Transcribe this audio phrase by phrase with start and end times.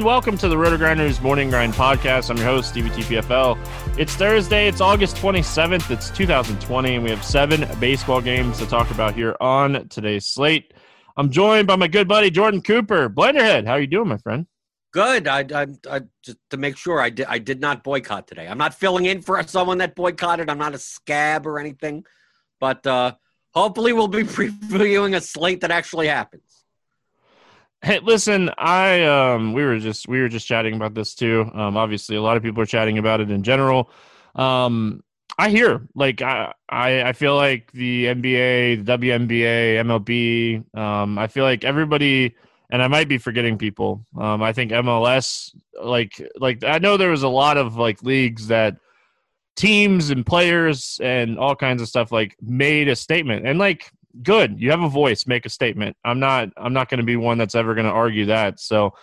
[0.00, 0.14] everyone.
[0.14, 2.30] Welcome to the RotoGrinders Morning Grind Podcast.
[2.30, 3.58] I'm your host, Stevie TPFL.
[3.98, 4.66] It's Thursday.
[4.66, 5.90] It's August 27th.
[5.90, 10.72] It's 2020, and we have seven baseball games to talk about here on today's slate.
[11.18, 13.10] I'm joined by my good buddy Jordan Cooper.
[13.10, 14.46] Blenderhead, how are you doing, my friend?
[14.92, 15.28] Good.
[15.28, 17.26] I, I, I just to make sure I did.
[17.26, 18.48] I did not boycott today.
[18.48, 20.48] I'm not filling in for someone that boycotted.
[20.48, 22.04] I'm not a scab or anything,
[22.58, 23.14] but uh,
[23.52, 26.49] hopefully we'll be previewing a slate that actually happens.
[27.82, 31.50] Hey, listen, I um we were just we were just chatting about this too.
[31.54, 33.90] Um obviously a lot of people are chatting about it in general.
[34.34, 35.02] Um
[35.38, 41.26] I hear like I I, I feel like the NBA, the WNBA, MLB, um I
[41.28, 42.34] feel like everybody
[42.70, 44.04] and I might be forgetting people.
[44.18, 48.48] Um I think MLS like like I know there was a lot of like leagues
[48.48, 48.76] that
[49.56, 53.46] teams and players and all kinds of stuff like made a statement.
[53.46, 53.90] And like
[54.22, 54.60] good.
[54.60, 55.26] You have a voice.
[55.26, 55.96] Make a statement.
[56.04, 56.50] I'm not.
[56.56, 58.60] I'm not going to be one that's ever going to argue that.
[58.60, 58.94] So,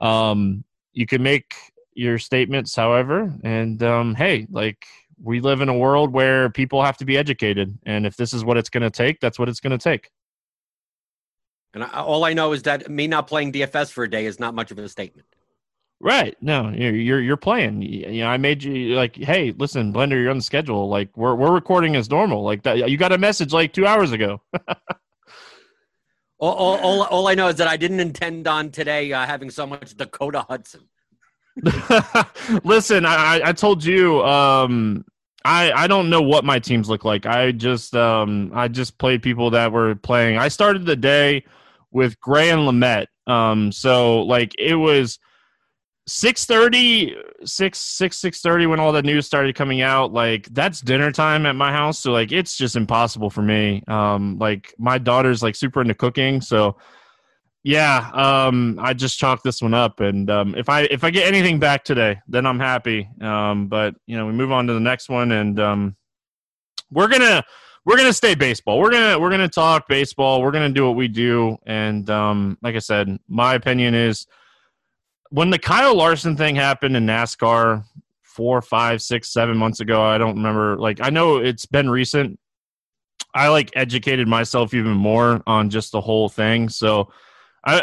[0.00, 1.54] um, you can make
[1.94, 4.84] your statements, however, and um, hey, like
[5.22, 8.44] we live in a world where people have to be educated, and if this is
[8.44, 10.10] what it's going to take, that's what it's going to take.
[11.74, 14.38] And I, all I know is that me not playing DFS for a day is
[14.38, 15.26] not much of a statement.
[16.00, 16.36] Right.
[16.40, 17.82] No, you're you're, you're playing.
[17.82, 20.88] You know, I made you like, hey, listen, Blender, you're on the schedule.
[20.88, 22.42] Like, we're we're recording as normal.
[22.42, 24.42] Like that, you got a message like two hours ago.
[26.38, 29.50] all, all, all, all, I know is that I didn't intend on today uh, having
[29.50, 30.82] so much Dakota Hudson.
[32.64, 35.04] listen, I I told you, um,
[35.44, 37.26] I I don't know what my teams look like.
[37.26, 40.38] I just um I just played people that were playing.
[40.38, 41.44] I started the day
[41.92, 43.06] with Gray and Lamet.
[43.26, 45.18] Um, so like it was
[46.08, 47.14] 6.30
[47.46, 51.56] 6 6 6.30 when all the news started coming out like that's dinner time at
[51.56, 51.98] my house.
[51.98, 53.82] So like it's just impossible for me.
[53.88, 56.42] Um like my daughter's like super into cooking.
[56.42, 56.76] So
[57.66, 60.00] yeah um i just chalked this one up.
[60.00, 63.08] And um if i if i get anything back today then i'm happy.
[63.22, 65.32] Um but you know we move on to the next one.
[65.32, 65.96] And um
[66.90, 67.42] we're gonna
[67.86, 68.78] we're gonna stay baseball.
[68.78, 70.42] We're gonna we're gonna talk baseball.
[70.42, 71.56] We're gonna do what we do.
[71.64, 74.26] And um like i said my opinion is
[75.34, 77.84] when the Kyle Larson thing happened in NASCAR
[78.22, 80.76] four, five, six, seven months ago, I don't remember.
[80.78, 82.38] Like, I know it's been recent.
[83.34, 86.68] I like educated myself even more on just the whole thing.
[86.68, 87.10] So
[87.64, 87.82] I,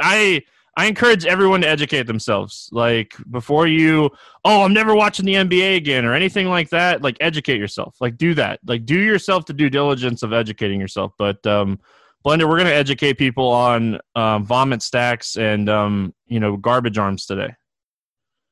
[0.78, 2.70] I, I encourage everyone to educate themselves.
[2.72, 4.10] Like before you,
[4.46, 7.02] oh, I'm never watching the NBA again or anything like that.
[7.02, 7.98] Like educate yourself.
[8.00, 8.62] Like do that.
[8.66, 11.12] Like do yourself the due diligence of educating yourself.
[11.18, 11.82] But um,
[12.24, 16.98] Blender, we're going to educate people on um, vomit stacks and um, you know garbage
[16.98, 17.56] arms today.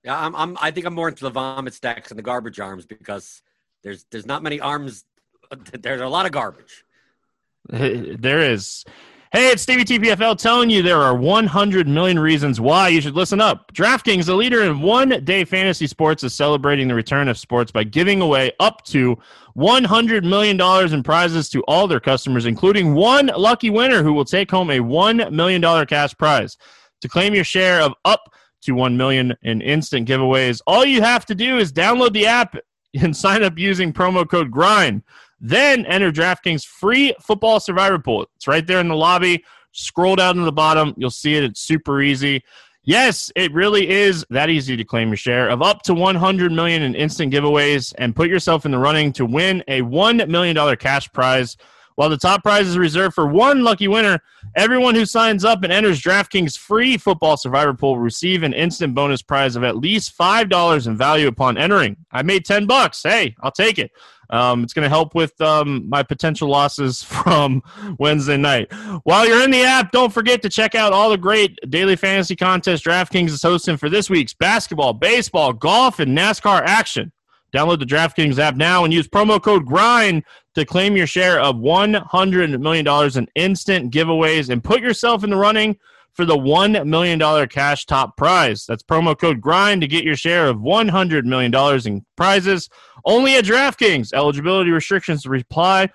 [0.03, 0.57] Yeah, I'm, I'm.
[0.59, 3.41] I think I'm more into the vomit stacks and the garbage arms because
[3.83, 5.05] there's there's not many arms.
[5.71, 6.83] There's a lot of garbage.
[7.69, 8.85] there is.
[9.31, 13.39] Hey, it's Stevie TPFL telling you there are 100 million reasons why you should listen
[13.39, 13.71] up.
[13.73, 17.83] DraftKings, the leader in one day fantasy sports, is celebrating the return of sports by
[17.83, 19.15] giving away up to
[19.55, 20.59] $100 million
[20.91, 24.79] in prizes to all their customers, including one lucky winner who will take home a
[24.79, 26.57] $1 million cash prize.
[27.01, 31.27] To claim your share of up to 1 million in instant giveaways, all you have
[31.27, 32.55] to do is download the app
[32.99, 35.03] and sign up using promo code GRIND.
[35.41, 38.27] Then enter DraftKings free football survivor pool.
[38.35, 39.43] It's right there in the lobby.
[39.71, 40.93] Scroll down to the bottom.
[40.97, 41.43] You'll see it.
[41.43, 42.43] It's super easy.
[42.83, 46.81] Yes, it really is that easy to claim your share of up to 100 million
[46.81, 50.75] in instant giveaways and put yourself in the running to win a 1 million dollar
[50.75, 51.55] cash prize.
[51.99, 54.21] While the top prize is reserved for one lucky winner,
[54.55, 58.95] everyone who signs up and enters DraftKings free football survivor pool will receive an instant
[58.95, 61.97] bonus prize of at least $5 in value upon entering.
[62.09, 63.03] I made 10 bucks.
[63.03, 63.91] Hey, I'll take it.
[64.29, 67.63] Um, it's going to help with um, my potential losses from
[67.97, 68.71] Wednesday night.
[69.03, 72.35] While you're in the app, don't forget to check out all the great daily fantasy
[72.35, 77.11] contests DraftKings is hosting for this week's basketball, baseball, golf, and NASCAR action.
[77.53, 80.23] Download the DraftKings app now and use promo code GRIND
[80.53, 85.35] to claim your share of $100 million in instant giveaways and put yourself in the
[85.35, 85.75] running
[86.19, 88.65] for the $1 million cash top prize.
[88.65, 91.55] That's promo code GRIND to get your share of $100 million
[91.87, 92.67] in prizes.
[93.05, 94.11] Only at DraftKings.
[94.11, 95.87] Eligibility restrictions reply.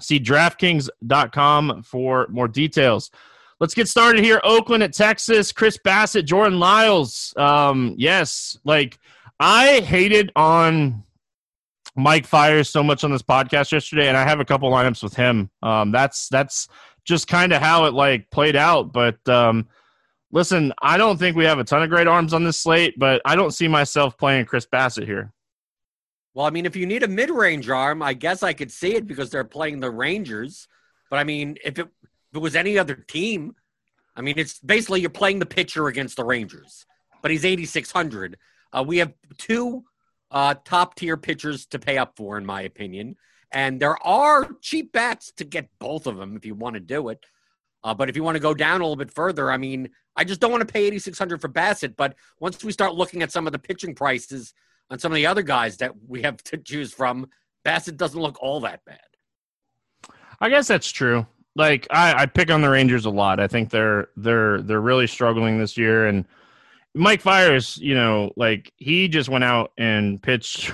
[0.00, 3.12] See DraftKings.com for more details.
[3.60, 4.40] Let's get started here.
[4.42, 5.52] Oakland at Texas.
[5.52, 7.32] Chris Bassitt, Jordan Lyles.
[7.36, 8.98] Um, yes, like
[9.38, 11.04] I hated on
[11.94, 15.14] Mike Fiers so much on this podcast yesterday, and I have a couple lineups with
[15.14, 15.50] him.
[15.62, 16.66] Um, that's that's
[17.10, 18.92] just kind of how it like played out.
[18.92, 19.68] But um,
[20.32, 23.20] listen, I don't think we have a ton of great arms on this slate, but
[23.26, 25.32] I don't see myself playing Chris Bassitt here.
[26.32, 29.06] Well, I mean, if you need a mid-range arm, I guess I could see it
[29.06, 30.68] because they're playing the Rangers.
[31.10, 33.54] But I mean, if it, if it was any other team,
[34.14, 36.86] I mean, it's basically you're playing the pitcher against the Rangers.
[37.22, 38.38] but he's 8,600.
[38.72, 39.84] Uh, we have two
[40.30, 43.16] uh, top tier pitchers to pay up for, in my opinion.
[43.52, 47.08] And there are cheap bats to get both of them if you want to do
[47.08, 47.24] it.
[47.82, 50.24] Uh, but if you want to go down a little bit further, I mean, I
[50.24, 51.96] just don't want to pay 8600 for Bassitt.
[51.96, 54.52] But once we start looking at some of the pitching prices
[54.90, 57.28] on some of the other guys that we have to choose from,
[57.64, 59.00] Bassitt doesn't look all that bad.
[60.40, 61.26] I guess that's true.
[61.56, 63.40] Like I, I pick on the Rangers a lot.
[63.40, 66.06] I think they're they're they're really struggling this year.
[66.06, 66.24] And
[66.94, 70.72] Mike Fiers, you know, like he just went out and pitched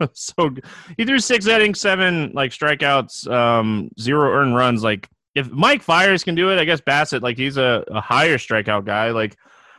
[0.12, 0.50] so
[0.96, 4.82] he threw six innings, seven like strikeouts, um, zero earned runs.
[4.82, 8.38] Like if Mike Fiers can do it, I guess Bassitt, like he's a, a higher
[8.38, 9.10] strikeout guy.
[9.10, 9.36] Like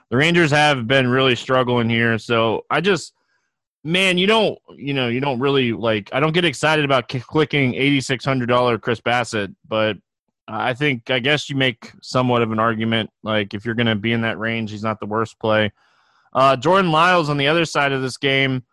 [0.10, 2.18] the Rangers have been really struggling here.
[2.18, 3.14] So I just,
[3.84, 7.74] man, you don't, you know, you don't really like, I don't get excited about clicking
[7.74, 9.98] $8,600 Chris Bassett, but
[10.48, 13.12] I think, I guess you make somewhat of an argument.
[13.24, 15.72] Like if you're to be in that range, he's not the worst play.
[16.34, 18.64] Uh, Jordan Lyles on the other side of this game,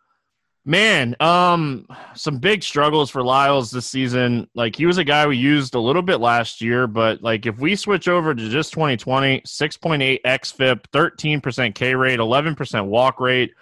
[0.68, 1.86] Man, um,
[2.16, 4.48] some big struggles for Lyles this season.
[4.52, 7.60] Like he was a guy we used a little bit last year, but like if
[7.60, 13.52] we switch over to just 2020, 6.8 xFIP, 13% K rate, 11% walk rate.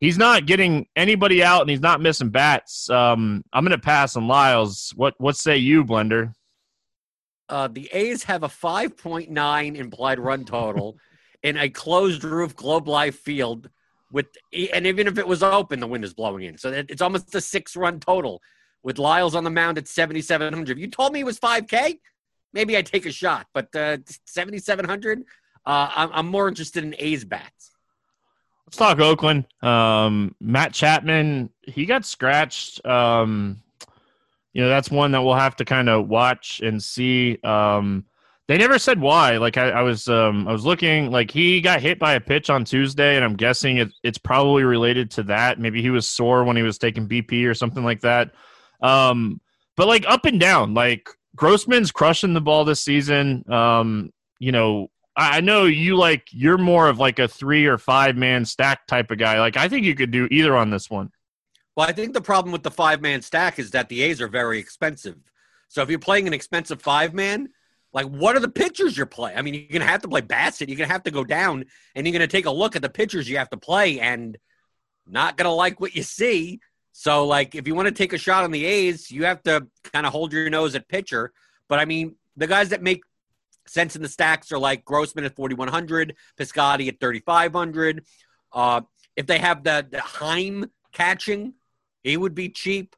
[0.00, 2.90] He's not getting anybody out and he's not missing bats.
[2.90, 4.92] Um, I'm to pass on Lyles.
[4.96, 6.32] What what say you, Blender?
[7.48, 10.96] Uh, the A's have a 5.9 implied run total
[11.44, 13.70] in a closed roof Globe Life field
[14.12, 14.26] with
[14.72, 16.58] and even if it was open, the wind is blowing in.
[16.58, 18.42] So it's almost a six run total
[18.82, 20.76] with Lyles on the mound at 7,700.
[20.76, 21.98] If you told me it was 5K,
[22.52, 23.46] maybe I'd take a shot.
[23.52, 25.22] But uh, 7,700,
[25.66, 27.70] uh, I'm, I'm more interested in A's bats.
[28.66, 29.46] Let's talk Oakland.
[29.62, 32.84] Um, Matt Chapman, he got scratched.
[32.86, 33.62] Um,
[34.52, 37.38] you know, that's one that we'll have to kind of watch and see.
[37.44, 38.06] Um,
[38.50, 39.36] they never said why.
[39.36, 41.12] Like I, I was, um, I was looking.
[41.12, 44.64] Like he got hit by a pitch on Tuesday, and I'm guessing it, it's probably
[44.64, 45.60] related to that.
[45.60, 48.32] Maybe he was sore when he was taking BP or something like that.
[48.82, 49.40] Um,
[49.76, 53.44] but like up and down, like Grossman's crushing the ball this season.
[53.48, 58.16] Um, you know, I, know you like you're more of like a three or five
[58.16, 59.38] man stack type of guy.
[59.38, 61.12] Like I think you could do either on this one.
[61.76, 64.26] Well, I think the problem with the five man stack is that the A's are
[64.26, 65.18] very expensive.
[65.68, 67.50] So if you're playing an expensive five man
[67.92, 69.36] like, what are the pitchers you're playing?
[69.36, 70.68] I mean, you're going to have to play Bassitt.
[70.68, 71.64] You're going to have to go down
[71.94, 74.38] and you're going to take a look at the pitchers you have to play and
[75.06, 76.60] not going to like what you see.
[76.92, 79.66] So, like, if you want to take a shot on the A's, you have to
[79.92, 81.32] kind of hold your nose at pitcher.
[81.68, 83.02] But I mean, the guys that make
[83.66, 88.04] sense in the stacks are like Grossman at 4,100, Piscotty at 3,500.
[88.52, 88.82] Uh,
[89.16, 91.54] if they have the, the Heim catching,
[92.02, 92.96] he would be cheap.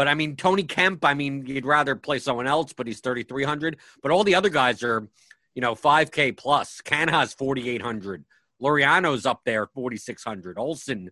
[0.00, 3.76] But I mean, Tony Kemp, I mean, you'd rather play someone else, but he's 3,300.
[4.02, 5.06] But all the other guys are,
[5.54, 6.80] you know, 5K plus.
[6.80, 8.24] Canha's 4,800.
[8.62, 10.58] Laureano's up there, 4,600.
[10.58, 11.10] Olson,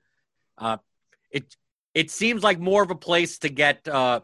[0.57, 0.79] uh,
[1.31, 1.55] it
[1.93, 4.21] it seems like more of a place to get uh,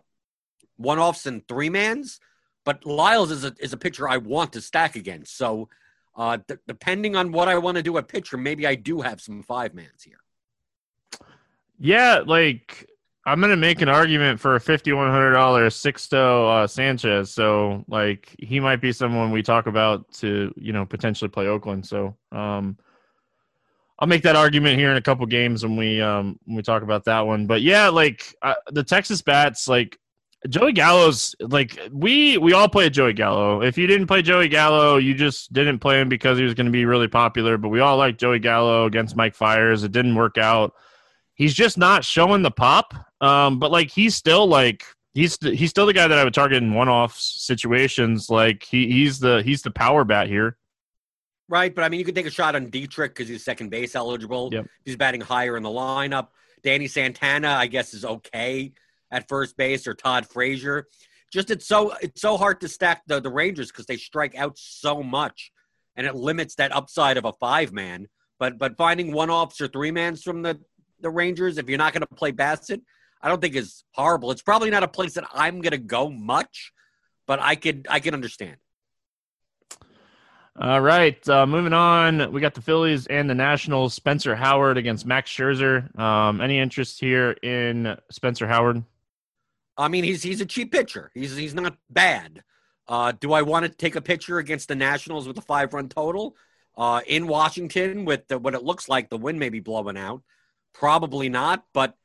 [0.79, 2.19] one offs and three mans.
[2.65, 5.37] But Lyles is a is a pitcher I want to stack against.
[5.37, 5.69] So
[6.17, 9.21] uh, d- depending on what I want to do at pitcher, maybe I do have
[9.21, 10.23] some five mans here.
[11.79, 12.89] Yeah, like
[13.27, 17.33] I'm gonna make an argument for a fifty one hundred dollar Sixto uh, Sanchez.
[17.33, 21.87] So like he might be someone we talk about to you know potentially play Oakland.
[21.87, 22.77] So um,
[23.99, 26.83] I'll make that argument here in a couple games when we um, when we talk
[26.83, 27.47] about that one.
[27.47, 29.99] But yeah, like uh, the Texas bats, like
[30.49, 33.63] Joey Gallo's like we we all play Joey Gallo.
[33.63, 36.67] If you didn't play Joey Gallo, you just didn't play him because he was going
[36.67, 37.57] to be really popular.
[37.57, 39.83] But we all like Joey Gallo against Mike Fiers.
[39.83, 40.75] It didn't work out
[41.35, 42.95] he's just not showing the pop.
[43.21, 46.63] Um, but like he's still like he's he's still the guy that I would target
[46.63, 48.29] in one off situations.
[48.31, 50.57] Like he, he's the he's the power bat here.
[51.49, 53.95] Right, but I mean, you could take a shot on Dietrich because he's second base
[53.95, 54.49] eligible.
[54.51, 54.67] Yep.
[54.85, 56.29] He's batting higher in the lineup.
[56.63, 58.73] Danny Santana, I guess, is okay
[59.11, 60.89] at first base, or Todd Frazier.
[61.31, 64.57] Just it's so it's so hard to stack the the Rangers because they strike out
[64.57, 65.53] so much,
[65.97, 68.09] and it limits that upside of a five man.
[68.39, 70.59] But but finding one offs or three mans from the
[71.05, 72.81] the Rangers if you're not going to play Bassitt,
[73.23, 74.33] I don't think is horrible.
[74.33, 76.73] It's probably not a place that I'm going to go much,
[77.27, 78.57] but I could I can understand.
[80.61, 82.31] All right, uh, moving on.
[82.31, 83.93] We got the Phillies and the Nationals.
[83.93, 85.97] Spencer Howard against Max Scherzer.
[85.99, 88.85] Um, any interest here in Spencer Howard?
[89.77, 91.11] I mean, he's he's a cheap pitcher.
[91.15, 92.45] He's he's not bad.
[92.87, 95.89] Uh, do I want to take a pitcher against the Nationals with a five run
[95.89, 96.37] total
[96.77, 100.23] uh, in Washington with the, what it looks like the wind may be blowing out?
[100.75, 101.97] Probably not, but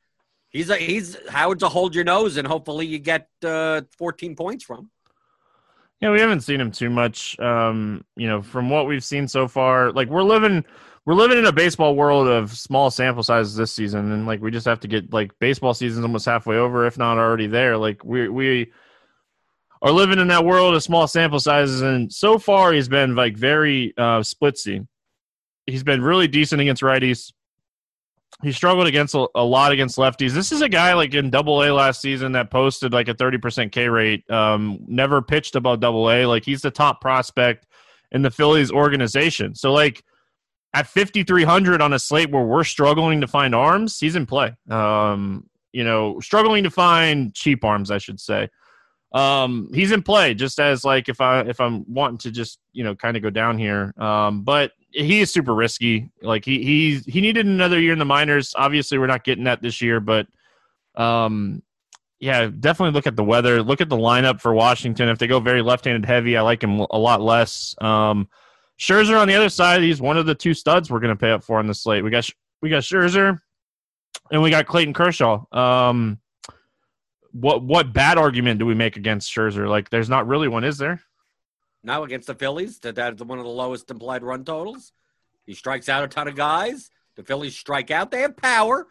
[0.48, 4.64] he's a he's Howard's a hold your nose, and hopefully you get uh, 14 points
[4.64, 4.90] from.
[6.00, 7.38] Yeah, we haven't seen him too much.
[7.38, 10.64] Um, you know, from what we've seen so far, like we're living
[11.04, 14.50] we're living in a baseball world of small sample sizes this season, and like we
[14.50, 17.76] just have to get like baseball season's almost halfway over, if not already there.
[17.76, 18.72] Like we we
[19.82, 23.36] are living in that world of small sample sizes, and so far he's been like
[23.36, 24.86] very uh, splitsy.
[25.66, 27.32] He's been really decent against righties.
[28.42, 30.32] He struggled against a, a, lot against lefties.
[30.32, 33.38] This is a guy like in Double A last season that posted like a thirty
[33.38, 34.28] percent K rate.
[34.30, 36.26] Um, never pitched above Double A.
[36.26, 37.66] Like he's the top prospect
[38.12, 39.54] in the Phillies organization.
[39.54, 40.02] So like
[40.72, 44.54] at 5300 on a slate where we're struggling to find arms, he's in play.
[44.68, 48.48] Um, you know, struggling to find cheap arms, I should say.
[49.12, 52.84] Um, he's in play just as like if I if I'm wanting to just you
[52.84, 53.92] know kind of go down here.
[53.98, 56.10] Um, but he is super risky.
[56.22, 58.54] Like he he he needed another year in the minors.
[58.56, 60.26] Obviously, we're not getting that this year, but
[60.94, 61.62] um,
[62.18, 63.62] yeah, definitely look at the weather.
[63.62, 65.08] Look at the lineup for Washington.
[65.08, 67.74] If they go very left-handed heavy, I like him a lot less.
[67.80, 68.28] Um,
[68.78, 71.30] Scherzer on the other side, he's one of the two studs we're going to pay
[71.30, 72.04] up for on the slate.
[72.04, 72.28] We got
[72.62, 73.38] we got Scherzer,
[74.30, 75.44] and we got Clayton Kershaw.
[75.52, 76.18] Um,
[77.32, 79.68] what what bad argument do we make against Scherzer?
[79.68, 81.00] Like, there's not really one, is there?
[81.82, 84.92] Now against the Phillies, that that's one of the lowest implied run totals.
[85.46, 86.90] He strikes out a ton of guys.
[87.16, 88.10] The Phillies strike out.
[88.10, 88.86] They have power.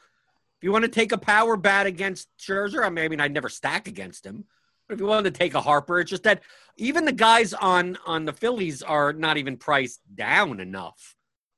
[0.58, 3.88] If you want to take a power bat against Scherzer, I mean, I'd never stack
[3.88, 4.46] against him.
[4.88, 6.41] But if you wanted to take a Harper, it's just that
[6.75, 11.15] even the guys on on the Phillies are not even priced down enough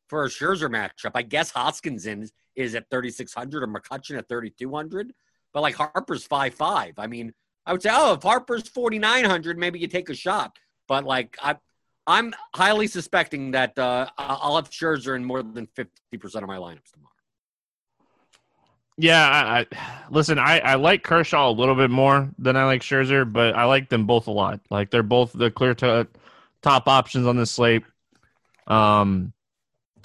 [0.08, 1.12] for a Scherzer matchup.
[1.16, 5.14] I guess Hoskins in is at 3,600 or McCutchen at 3,200,
[5.54, 6.96] but like Harper's five five.
[6.98, 7.34] I mean,
[7.66, 10.58] I would say, oh, if Harper's 4,900, maybe you take a shot.
[10.92, 11.56] But like I,
[12.06, 15.88] I'm highly suspecting that uh, I'll have Scherzer in more than 50%
[16.36, 17.14] of my lineups tomorrow.
[18.98, 19.68] Yeah, I, I,
[20.10, 20.38] listen.
[20.38, 23.88] I, I like Kershaw a little bit more than I like Scherzer, but I like
[23.88, 24.60] them both a lot.
[24.70, 26.10] Like they're both the clear to,
[26.62, 27.84] top options on this slate.
[28.68, 29.32] Um,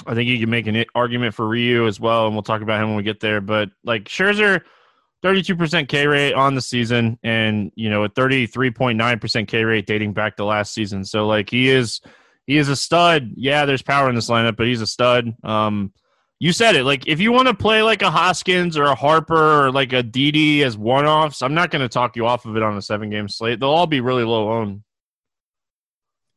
[0.07, 2.81] I think you can make an argument for Ryu as well, and we'll talk about
[2.81, 3.41] him when we get there.
[3.41, 4.61] But like Scherzer,
[5.23, 9.49] thirty-two percent K rate on the season, and you know a thirty-three point nine percent
[9.49, 11.05] K rate dating back to last season.
[11.05, 12.01] So like he is,
[12.47, 13.33] he is a stud.
[13.37, 15.35] Yeah, there's power in this lineup, but he's a stud.
[15.45, 15.93] Um,
[16.39, 16.85] you said it.
[16.85, 20.03] Like, if you want to play like a Hoskins or a Harper or like a
[20.03, 22.83] Didi as one offs, I'm not going to talk you off of it on a
[22.83, 23.59] seven game slate.
[23.59, 24.83] They'll all be really low owned.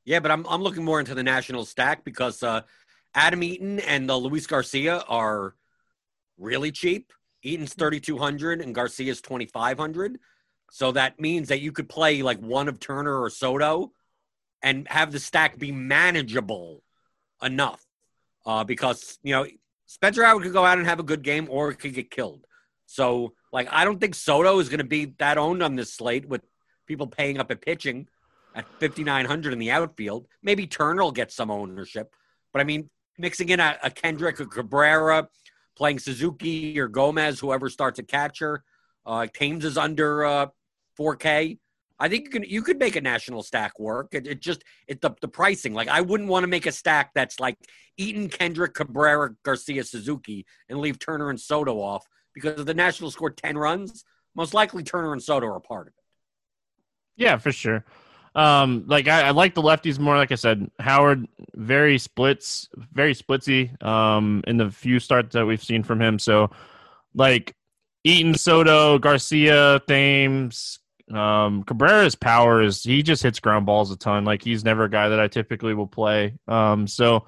[0.06, 2.62] Yeah, but I'm I'm looking more into the national stack because uh,
[3.14, 5.54] Adam Eaton and the Luis Garcia are
[6.38, 7.12] really cheap.
[7.44, 10.20] Eaton's 3,200 and Garcia's 2,500.
[10.72, 13.92] So that means that you could play like one of Turner or Soto
[14.62, 16.84] and have the stack be manageable
[17.42, 17.84] enough.
[18.46, 19.46] Uh, because, you know,
[19.86, 22.46] Spencer Howard could go out and have a good game or could get killed.
[22.86, 26.28] So, like, I don't think Soto is going to be that owned on this slate
[26.28, 26.42] with
[26.88, 28.08] people paying up at pitching
[28.56, 30.28] at 5,900 in the outfield.
[30.42, 32.14] Maybe Turner will get some ownership.
[32.52, 35.28] But I mean, mixing in a, a Kendrick or Cabrera,
[35.80, 38.64] playing Suzuki or Gomez, whoever starts a catcher.
[39.06, 40.48] Uh, Thames is under uh,
[41.00, 41.58] 4K.
[42.02, 44.10] I think you can you could make a national stack work.
[44.12, 45.74] It, it just it the, the pricing.
[45.74, 47.58] Like I wouldn't want to make a stack that's like
[47.98, 53.14] Eaton, Kendrick, Cabrera, Garcia, Suzuki, and leave Turner and Soto off because if the Nationals
[53.14, 54.06] scored ten runs,
[54.36, 56.04] most likely Turner and Soto are a part of it.
[57.18, 57.84] Yeah, for sure.
[58.36, 60.16] Um, like I, I like the lefties more.
[60.16, 63.82] Like I said, Howard very splits, very splitsy.
[63.84, 66.20] Um, in the few starts that we've seen from him.
[66.20, 66.52] So,
[67.14, 67.56] like
[68.04, 70.80] Eaton, Soto, Garcia, Thames,
[71.12, 74.26] um, Cabrera's power is he just hits ground balls a ton.
[74.26, 76.36] Like he's never a guy that I typically will play.
[76.48, 77.26] Um, so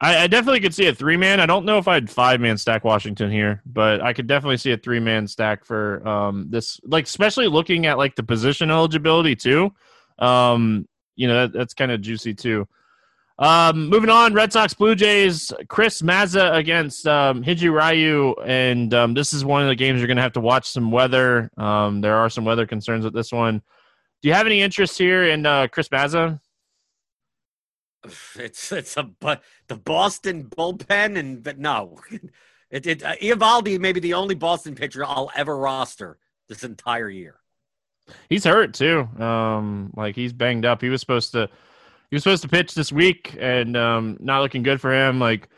[0.00, 1.40] I, I definitely could see a three man.
[1.40, 4.72] I don't know if I'd five man stack Washington here, but I could definitely see
[4.72, 6.78] a three man stack for um, this.
[6.84, 9.72] Like especially looking at like the position eligibility too.
[10.18, 12.66] Um, you know that, that's kind of juicy too.
[13.38, 19.12] Um, moving on, Red Sox Blue Jays, Chris Mazza against um, Hyun-Jin Ryu, and um,
[19.12, 21.50] this is one of the games you're going to have to watch some weather.
[21.58, 23.60] Um, there are some weather concerns with this one.
[24.22, 26.40] Do you have any interest here in uh, Chris Mazza?
[28.36, 31.98] It's it's a but the Boston bullpen and but no,
[32.70, 36.18] it, it uh, Eovaldi may be the only Boston pitcher I'll ever roster
[36.48, 37.40] this entire year.
[38.28, 39.00] He's hurt too.
[39.18, 40.80] Um, like he's banged up.
[40.80, 41.48] He was supposed to
[42.10, 45.18] he was supposed to pitch this week and um, not looking good for him.
[45.18, 45.48] Like,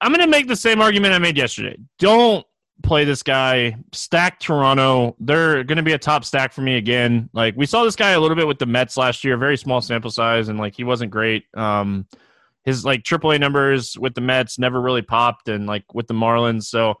[0.00, 1.76] I'm to make the same argument I made yesterday.
[1.98, 2.46] Don't
[2.82, 3.76] play this guy.
[3.92, 5.14] Stack Toronto.
[5.20, 7.28] They're to be a top stack for me again.
[7.32, 9.80] Like, we saw this guy a little bit with the Mets last year, very small
[9.80, 11.44] sample size, and like he wasn't great.
[11.54, 12.06] Um,
[12.64, 16.64] his like AAA numbers with the Mets never really popped, and like with the Marlins.
[16.64, 16.94] So,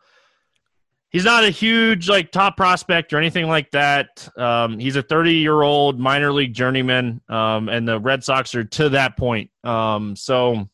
[1.14, 4.28] he's not a huge like top prospect or anything like that.
[4.36, 8.64] Um, he's a 30 year old minor league journeyman, um, and the Red Sox are
[8.64, 9.48] to that point.
[9.62, 10.68] Um, so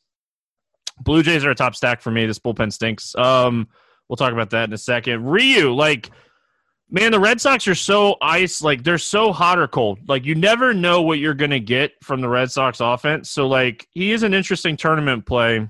[1.02, 2.24] Blue Jays are a top stack for me.
[2.24, 3.14] This bullpen stinks.
[3.16, 3.68] Um,
[4.08, 5.26] we'll talk about that in a second.
[5.26, 6.10] Ryu, like,
[6.88, 8.62] man, the Red Sox are so ice.
[8.62, 9.98] Like, they're so hot or cold.
[10.08, 13.30] Like, you never know what you're to get from the Red Sox offense.
[13.30, 15.68] So, like, he is an interesting tournament play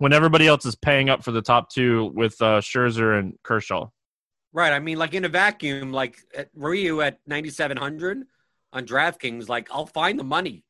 [0.00, 3.90] when everybody else is paying up for the top two with uh, Scherzer and Kershaw.
[4.50, 4.72] Right.
[4.72, 8.24] I mean, like in a vacuum, like at Ryu at 9,700
[8.72, 10.64] on DraftKings, like I'll find the money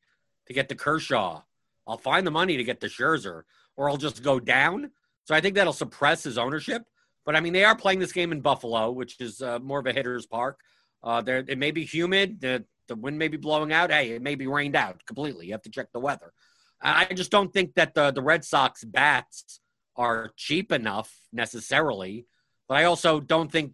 [0.47, 1.43] to get the Kershaw.
[1.87, 3.43] I'll find the money to get the Scherzer,
[3.77, 4.91] or I'll just go down.
[5.23, 6.83] So I think that'll suppress his ownership.
[7.25, 9.87] But I mean, they are playing this game in Buffalo, which is uh, more of
[9.87, 10.59] a hitter's park.
[11.01, 12.41] Uh, there, it may be humid.
[12.41, 13.91] The, the wind may be blowing out.
[13.91, 15.45] Hey, it may be rained out completely.
[15.45, 16.33] You have to check the weather.
[16.81, 19.59] I just don't think that the, the Red Sox bats
[19.95, 22.25] are cheap enough necessarily.
[22.67, 23.73] But I also don't think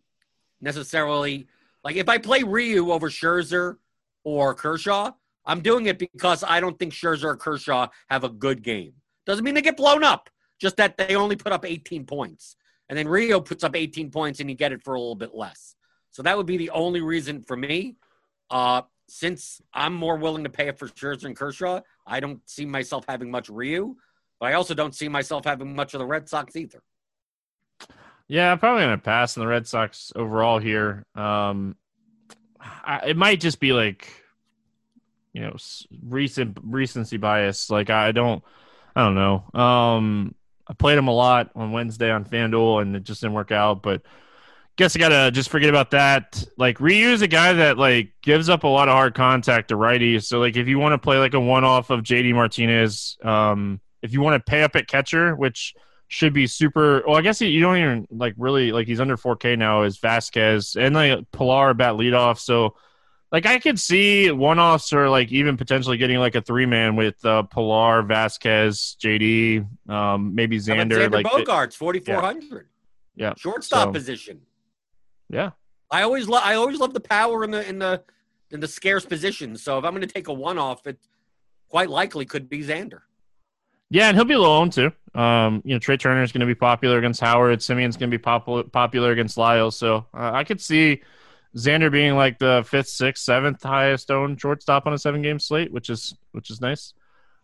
[0.59, 1.47] necessarily,
[1.83, 3.77] like, if I play Ryu over Scherzer
[4.23, 5.11] or Kershaw,
[5.45, 8.93] I'm doing it because I don't think Scherzer or Kershaw have a good game.
[9.25, 12.55] Doesn't mean they get blown up, just that they only put up 18 points.
[12.89, 15.33] And then Ryu puts up 18 points and you get it for a little bit
[15.33, 15.75] less.
[16.11, 17.95] So that would be the only reason for me.
[18.49, 22.65] Uh, since I'm more willing to pay it for Scherzer and Kershaw, I don't see
[22.65, 23.95] myself having much Ryu,
[24.39, 26.81] but I also don't see myself having much of the Red Sox either.
[28.27, 31.05] Yeah, I'm probably gonna pass on the Red Sox overall here.
[31.15, 31.75] Um,
[32.59, 34.11] I, it might just be like
[35.31, 35.55] you know
[36.03, 37.69] recent recency bias.
[37.69, 38.43] Like I don't,
[38.95, 39.59] I don't know.
[39.59, 40.35] Um,
[40.67, 43.81] I played him a lot on Wednesday on FanDuel, and it just didn't work out.
[43.81, 44.01] But
[44.77, 46.45] guess I gotta just forget about that.
[46.57, 50.23] Like is a guy that like gives up a lot of hard contact to righties.
[50.23, 53.81] So like if you want to play like a one off of JD Martinez, um,
[54.01, 55.73] if you want to pay up at catcher, which
[56.07, 57.03] should be super.
[57.05, 59.81] Well, I guess you don't even like really like he's under 4K now.
[59.81, 62.39] Is Vazquez and like Pilar bat leadoff.
[62.39, 62.75] So
[63.31, 66.95] like I could see one offs or like even potentially getting like a three man
[66.95, 70.91] with uh, Pilar, Vazquez, JD, um, maybe Xander.
[70.91, 72.67] Xander like forty four hundred.
[73.15, 73.33] Yeah.
[73.35, 74.41] Shortstop so, position.
[75.29, 75.51] Yeah.
[75.89, 78.03] I always love I always love the power in the in the
[78.51, 79.55] in the scarce position.
[79.57, 80.97] So if I'm going to take a one off, it
[81.69, 83.01] quite likely could be Xander.
[83.89, 84.91] Yeah, and he'll be alone too.
[85.15, 87.59] Um, you know, Trea Turner is going to be popular against Howard.
[87.59, 89.71] Semien's going to be popular popular against Lyle.
[89.71, 91.01] So uh, I could see
[91.55, 95.71] Xander being like the fifth, sixth, seventh highest owned shortstop on a seven game slate,
[95.71, 96.93] which is which is nice.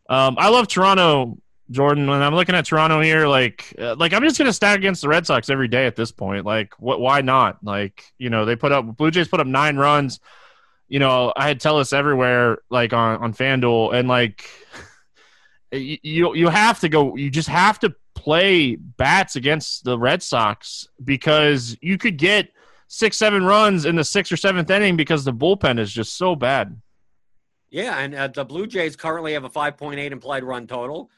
[0.10, 1.38] Um, I love Toronto,
[1.72, 2.08] Jordan.
[2.08, 5.08] When I'm looking at Toronto here, like uh, like I'm just gonna stack against the
[5.08, 6.46] Red Sox every day at this point.
[6.46, 7.00] Like, what?
[7.00, 7.64] Why not?
[7.64, 10.20] Like, you know, they put up Blue Jays put up nine runs.
[10.88, 14.50] You know, I had Tellez everywhere, like on on FanDuel, and like
[15.72, 17.16] you you have to go.
[17.16, 22.50] You just have to play bats against the Red Sox because you could get
[22.88, 26.36] six, seven runs in the sixth or seventh inning because the bullpen is just so
[26.36, 26.80] bad.
[27.70, 31.10] Yeah, and uh, the Blue Jays currently have a 5.8 implied run total,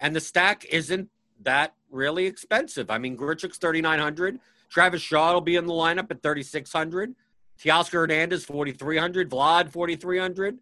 [0.00, 1.08] and the stack isn't
[1.42, 2.90] that really expensive.
[2.90, 4.38] I mean, Grichuk's 3,900.
[4.68, 7.14] Travis Shaw will be in the lineup at 3,600.
[7.60, 9.30] Teoscar Hernandez, 4,300.
[9.30, 10.58] Vlad, 4,300.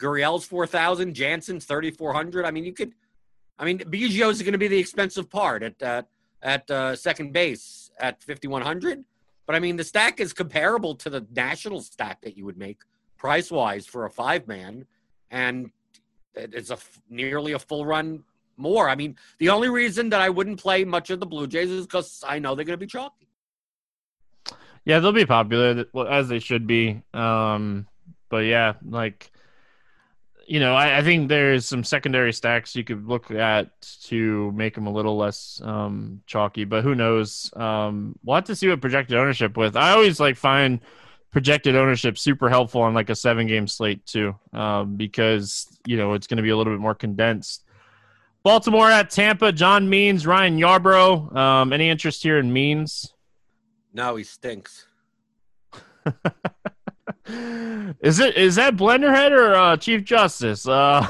[0.00, 1.14] Gurriel's 4,000.
[1.14, 2.44] Jansen's 3,400.
[2.44, 2.92] I mean, you could,
[3.58, 6.02] I mean, Biggio's is going to be the expensive part at, uh,
[6.42, 9.04] at uh, second base at 5,100.
[9.46, 12.80] But I mean, the stack is comparable to the national stack that you would make
[13.18, 14.86] price wise for a five man,
[15.30, 15.70] and
[16.34, 16.78] it's a
[17.10, 18.24] nearly a full run
[18.62, 18.88] more.
[18.88, 21.86] I mean, the only reason that I wouldn't play much of the Blue Jays is
[21.86, 23.28] because I know they're going to be chalky.
[24.84, 27.02] Yeah, they'll be popular as they should be.
[27.12, 27.86] Um,
[28.28, 29.30] but yeah, like
[30.46, 33.70] you know, I, I, think there's some secondary stacks you could look at
[34.04, 37.52] to make them a little less um, chalky, but who knows?
[37.56, 39.76] Um, we'll have to see what projected ownership with.
[39.76, 40.80] I always like find
[41.30, 46.12] projected ownership super helpful on like a seven game slate too, um, because you know
[46.14, 47.64] it's going to be a little bit more condensed.
[48.42, 49.52] Baltimore at Tampa.
[49.52, 51.34] John Means, Ryan Yarbrough.
[51.34, 53.14] Um, any interest here in Means?
[53.92, 54.86] No, he stinks.
[58.00, 60.66] is it is that Blenderhead or uh, Chief Justice?
[60.66, 61.06] Uh...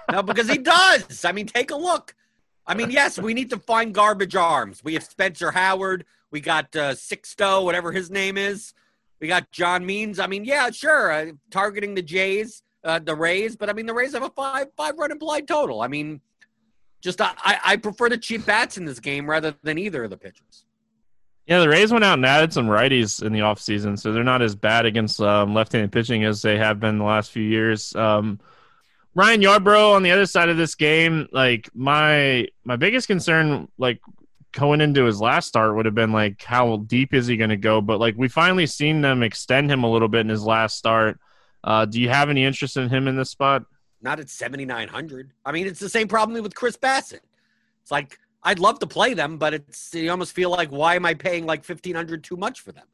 [0.12, 1.24] no, because he does.
[1.24, 2.14] I mean, take a look.
[2.66, 4.82] I mean, yes, we need to find garbage arms.
[4.84, 6.06] We have Spencer Howard.
[6.30, 8.72] We got uh, Sixto, whatever his name is.
[9.20, 10.18] We got John Means.
[10.18, 13.92] I mean, yeah, sure, uh, targeting the Jays, uh, the Rays, but I mean, the
[13.92, 15.82] Rays have a five five run implied total.
[15.82, 16.20] I mean,
[17.00, 20.16] just I, I prefer the cheap bats in this game rather than either of the
[20.16, 20.64] pitchers.
[21.46, 24.42] Yeah, the Rays went out and added some righties in the offseason, so they're not
[24.42, 27.94] as bad against um, left-handed pitching as they have been the last few years.
[27.96, 28.38] Um,
[29.14, 34.00] Ryan Yarbrough on the other side of this game, like my my biggest concern, like
[34.52, 37.56] going into his last start, would have been like how deep is he going to
[37.56, 37.80] go?
[37.80, 41.18] But like we finally seen them extend him a little bit in his last start.
[41.64, 43.64] Uh, do you have any interest in him in this spot?
[44.02, 45.32] Not at seventy nine hundred.
[45.44, 47.20] I mean, it's the same problem with Chris Bassitt.
[47.82, 51.04] It's like I'd love to play them, but it's you almost feel like why am
[51.04, 52.86] I paying like fifteen hundred too much for them?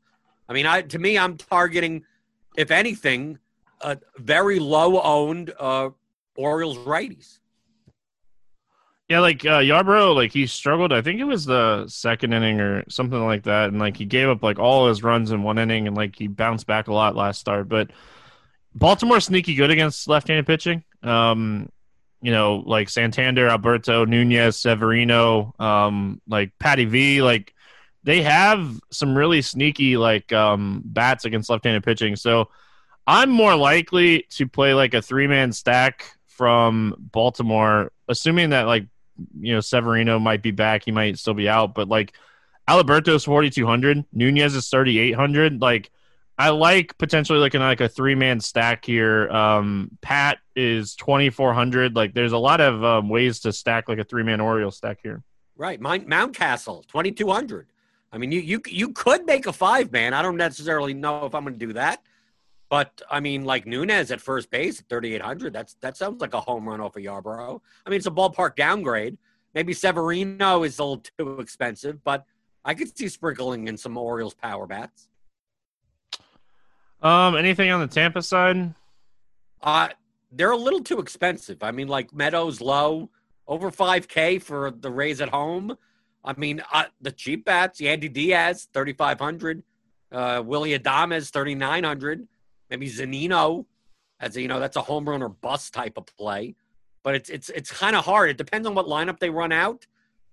[0.49, 2.05] I mean, I to me, I'm targeting,
[2.57, 3.39] if anything,
[3.81, 5.91] a very low owned uh,
[6.37, 7.39] Orioles righties.
[9.09, 10.93] Yeah, like uh, Yarbrough, like he struggled.
[10.93, 14.29] I think it was the second inning or something like that, and like he gave
[14.29, 17.15] up like all his runs in one inning, and like he bounced back a lot
[17.15, 17.69] last start.
[17.69, 17.93] But
[18.75, 20.83] Baltimore sneaky good against left-handed pitching.
[21.07, 21.69] Um,
[22.23, 27.55] you know, like Santander, Alberto, Nunez, Severino, um, like Patty V, like
[28.03, 32.17] they have some really sneaky like um, bats against left-handed pitching.
[32.17, 32.49] So
[33.07, 38.87] I'm more likely to play like a three-man stack from Baltimore, assuming that like
[39.41, 42.15] you know Severino might be back, he might still be out, but like
[42.69, 45.91] Alberto's 4200, Nunez is 3800, like
[46.39, 49.29] I like potentially looking like a three man stack here.
[49.31, 51.97] Um, Pat is 2400.
[51.97, 54.99] Like there's a lot of um, ways to stack like a three man Oriole stack
[55.03, 55.23] here.
[55.57, 55.81] Right.
[55.81, 57.69] Mount, Mountcastle 2200.
[58.13, 60.15] I mean, you you you could make a five man.
[60.15, 62.03] I don't necessarily know if I'm going to do that,
[62.69, 65.53] but I mean, like Nunez at first base at 3800.
[65.53, 67.61] That's that sounds like a home run off of Yarbrough.
[67.85, 69.17] I mean, it's a ballpark downgrade.
[69.55, 72.25] Maybe Severino is a little too expensive, but
[72.65, 75.09] I could see sprinkling in some Orioles power bats.
[77.03, 78.75] Um, anything on the Tampa side?
[79.63, 79.89] Uh
[80.33, 81.63] they're a little too expensive.
[81.63, 83.11] I mean, like Meadows Lowe,
[83.47, 85.77] over five K for the Rays at home.
[86.25, 89.63] I mean, uh, the cheap bats, Yandy Diaz, thirty five hundred,
[90.13, 92.27] uh, Willy Adames, thirty nine hundred,
[92.69, 93.65] maybe Zunino,
[94.21, 96.57] as a, you know, that's a home run or bust type of play.
[97.03, 98.31] But it's it's it's kind of hard.
[98.31, 99.87] It depends on what lineup they run out.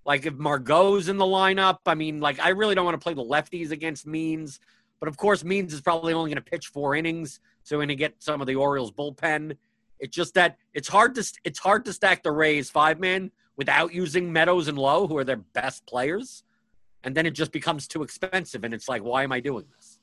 [0.06, 3.13] Like if Margot's in the lineup, I mean, like I really don't want to play
[3.13, 4.60] the lefties against Means.
[5.03, 7.95] But of course, Means is probably only going to pitch four innings, so going to
[7.95, 9.57] get some of the Orioles bullpen.
[9.99, 13.93] It's just that it's hard to it's hard to stack the Rays five man without
[13.93, 16.45] using Meadows and Lowe, who are their best players,
[17.03, 18.63] and then it just becomes too expensive.
[18.63, 19.99] And it's like, why am I doing this?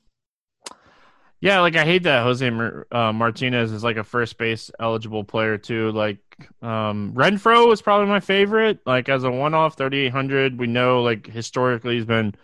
[1.39, 2.47] Yeah, like I hate that Jose
[2.91, 5.91] uh, Martinez is like a first base eligible player too.
[5.93, 6.19] Like
[6.61, 8.81] um, Renfroe is probably my favorite.
[8.85, 10.59] Like as a one off, thirty eight hundred.
[10.59, 12.35] We know like historically he's been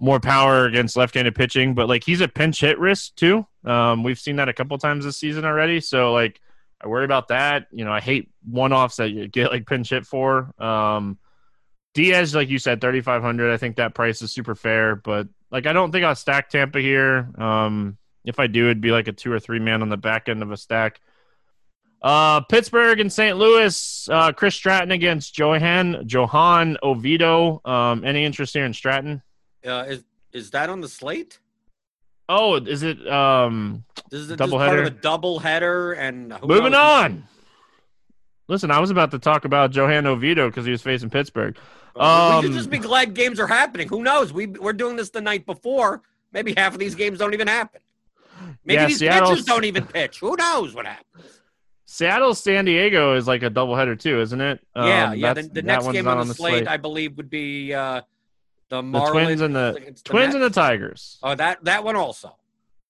[0.00, 3.46] more power against left-handed pitching, but like he's a pinch hit risk too.
[3.64, 5.80] Um, we've seen that a couple times this season already.
[5.80, 6.40] So like
[6.82, 7.66] I worry about that.
[7.70, 10.52] You know, I hate one-offs that you get like pinch hit for.
[10.60, 11.18] Um,
[11.92, 13.52] Diaz, like you said, thirty five hundred.
[13.52, 16.80] I think that price is super fair, but like I don't think I'll stack Tampa
[16.80, 17.28] here.
[17.36, 20.28] Um, if I do, it'd be like a two or three man on the back
[20.28, 21.00] end of a stack.
[22.02, 23.36] Uh, Pittsburgh and St.
[23.36, 24.08] Louis.
[24.10, 27.60] Uh, Chris Stratton against Johan Johan Oviedo.
[27.64, 29.22] Um, any interest here in Stratton?
[29.66, 31.38] Uh, is is that on the slate?
[32.28, 34.84] Oh, is it um this is, double header?
[34.84, 37.04] a double header and moving knows?
[37.04, 37.24] on.
[38.48, 41.56] Listen, I was about to talk about Johan Oviedo because he was facing Pittsburgh.
[41.96, 43.88] Um, we should just be glad games are happening.
[43.88, 44.32] Who knows?
[44.32, 46.02] We we're doing this the night before.
[46.32, 47.80] Maybe half of these games don't even happen.
[48.64, 50.20] Maybe yeah, these Seattle's, pitchers don't even pitch.
[50.20, 51.40] Who knows what happens?
[51.86, 54.60] Seattle San Diego is like a doubleheader too, isn't it?
[54.76, 55.34] Yeah, um, yeah.
[55.34, 58.02] The, the next game on the, on the slate, slate, I believe, would be uh,
[58.70, 59.72] the, the Twins and the,
[60.04, 60.34] Twins Mets.
[60.34, 61.18] and the Tigers.
[61.22, 62.34] Oh, that that one also.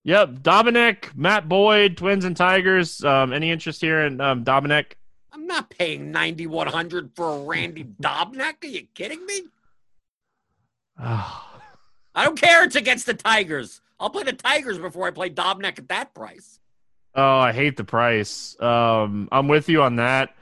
[0.05, 3.05] Yep, Dobnak, Matt Boyd, Twins and Tigers.
[3.05, 4.93] Um, any interest here in um, Dobnak?
[5.33, 8.63] I'm not paying ninety one hundred for a Randy Dobnak.
[8.63, 9.43] Are you kidding me?
[10.99, 12.65] I don't care.
[12.65, 13.81] It's against the Tigers.
[13.99, 16.59] I'll play the Tigers before I play Dobnak at that price.
[17.15, 18.61] Oh, I hate the price.
[18.61, 20.35] Um, I'm with you on that.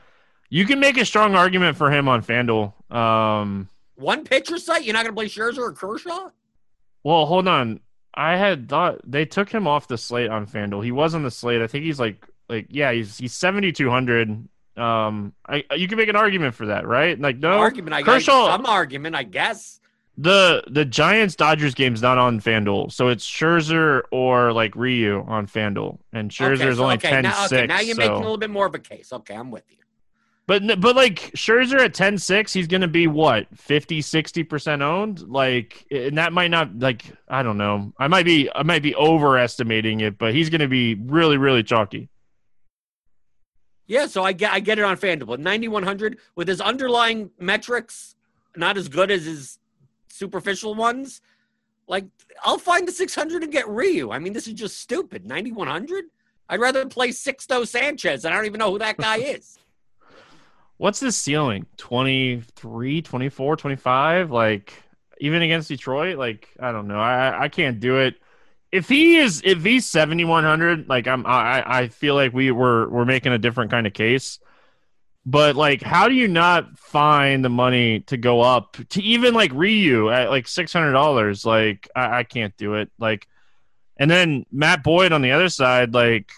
[0.51, 2.73] You can make a strong argument for him on FanDuel.
[2.93, 4.85] Um, one pitcher site?
[4.85, 6.31] You're not going to play Scherzer or Kershaw?
[7.05, 7.81] Well, hold on.
[8.15, 10.85] I had thought they took him off the slate on FanDuel.
[10.85, 11.63] He was on the slate.
[11.63, 14.49] I think he's like like yeah, he's he's 7200.
[14.77, 17.19] Um I you can make an argument for that, right?
[17.21, 19.79] Like no argument I Kershaw some argument, I guess.
[20.17, 25.47] The the Giants Dodgers game's not on FanDuel, so it's Scherzer or like Ryu on
[25.47, 28.01] FanDuel, and Scherzer okay, so, only okay, 10 now, okay, now you're so.
[28.01, 29.13] making a little bit more of a case.
[29.13, 29.77] Okay, I'm with you.
[30.49, 35.87] But but like Scherzer at 10-6, he's going to be what 50 60% owned like
[35.91, 37.93] and that might not like I don't know.
[37.99, 41.63] I might be I might be overestimating it, but he's going to be really really
[41.63, 42.09] chalky.
[43.87, 45.39] Yeah, so I get I get it on FanDuel.
[45.39, 48.17] 9100 with his underlying metrics
[48.57, 49.59] not as good as his
[50.09, 51.21] superficial ones.
[51.89, 52.07] Like
[52.43, 54.13] I'll find the 600 and get Ryu.
[54.13, 55.27] I mean, this is just stupid.
[55.27, 56.07] 9100?
[56.49, 59.59] I'd rather play Sixto Sanchez, and I don't even know who that guy is
[60.79, 61.67] what's the ceiling?
[61.77, 64.73] 23 24 25 like
[65.21, 66.17] even against detroit?
[66.17, 66.99] Like i don't know.
[66.99, 68.15] I i can't do it.
[68.73, 73.05] If he is if he's 7100 like i'm i i feel like we were we're
[73.05, 74.39] making a different kind of case.
[75.27, 79.53] But like, how do you not find the money to go up to even like
[79.53, 81.45] Ryu at like six hundred dollars?
[81.45, 82.91] Like, I, I can't do it.
[82.99, 83.29] Like,
[83.99, 86.31] and then Matt Boyd on the other side, like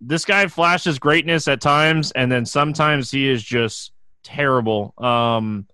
[0.00, 4.94] this guy flashes greatness at times, and then sometimes he is just terrible.
[4.98, 5.66] Um,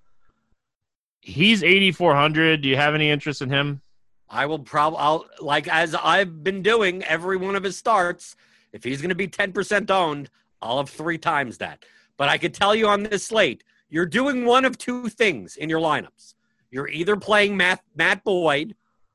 [1.21, 2.63] he's eighty four hundred.
[2.63, 3.81] Do you have any interest in him?
[4.29, 8.37] I will probably, I'll like as I've been doing every one of his starts.
[8.73, 10.31] If he's going to be ten percent owned,
[10.61, 11.85] I'll have three times that.
[12.17, 15.69] But I could tell you on this slate, you're doing one of two things in
[15.69, 16.35] your lineups.
[16.71, 18.75] You're either playing Matt, Matt Boyd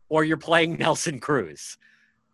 [0.09, 1.77] or you're playing Nelson Cruz.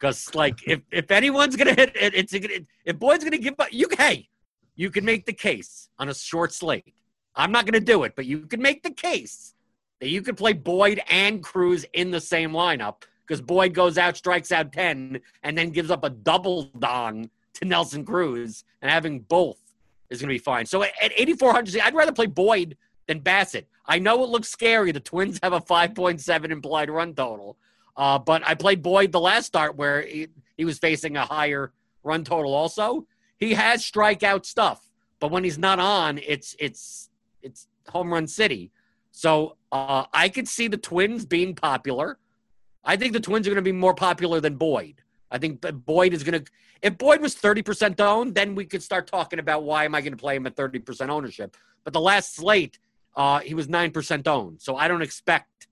[0.04, 3.72] Because like if if anyone's gonna hit it, it's gonna if Boyd's gonna give up,
[3.72, 4.28] you hey,
[4.76, 6.94] you can make the case on a short slate.
[7.38, 9.54] I'm not gonna do it, but you can make the case
[10.02, 14.18] that you could play Boyd and Cruz in the same lineup because Boyd goes out,
[14.18, 19.22] strikes out 10, and then gives up a double dong to Nelson Cruz, and having
[19.22, 19.62] both
[20.10, 20.66] is to be fine.
[20.66, 22.76] So at 8,400, I'd rather play Boyd
[23.08, 23.68] than Bassitt.
[23.86, 24.92] I know it looks scary.
[24.92, 27.58] The Twins have a 5.7 implied run total,
[27.96, 30.28] uh, but I played Boyd the last start where he,
[30.58, 31.72] he was facing a higher
[32.04, 32.54] run total.
[32.54, 37.10] Also, he has strikeout stuff, but when he's not on, it's it's
[37.42, 38.72] it's home run city.
[39.12, 42.18] So uh, I could see the Twins being popular.
[42.84, 44.96] I think the Twins are going to be more popular than Boyd.
[45.30, 46.52] I think Boyd is going to.
[46.82, 50.02] If Boyd was thirty percent owned, then we could start talking about why am I
[50.02, 51.56] going to play him at thirty percent ownership.
[51.84, 52.80] But the last slate,
[53.16, 55.68] uh, he was nine percent owned, so I don't expect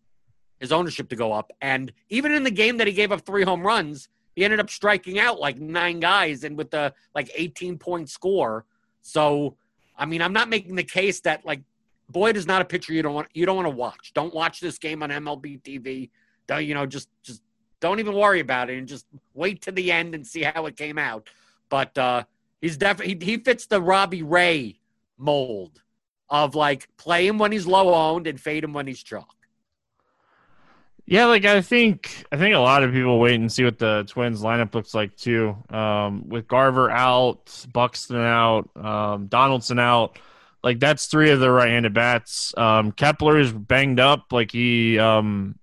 [0.62, 1.52] his ownership to go up.
[1.60, 4.70] And even in the game that he gave up three home runs, he ended up
[4.70, 8.66] striking out like nine guys and with the like 18 point score.
[9.02, 9.58] So,
[9.98, 11.62] I mean, I'm not making the case that like
[12.10, 14.14] Boyd is not a pitcher you don't want you don't want to watch.
[14.14, 16.12] Don't watch this game on MLB TV.
[16.48, 16.86] Don't you know?
[16.86, 17.42] Just just
[17.80, 20.78] don't even worry about it and just wait to the end and see how it
[20.78, 21.28] came out.
[21.70, 22.24] But uh,
[22.62, 24.80] he's definitely he, he fits the Robbie Ray
[25.18, 25.82] mold
[26.30, 29.36] of like play him when he's low owned and fade him when he's chalk.
[31.12, 34.06] Yeah, like I think I think a lot of people wait and see what the
[34.08, 35.58] Twins lineup looks like too.
[35.70, 40.18] Um, with Garver out, Buxton out, um, Donaldson out,
[40.64, 42.54] like that's three of the right-handed bats.
[42.56, 45.60] Um, Kepler is banged up, like he, um,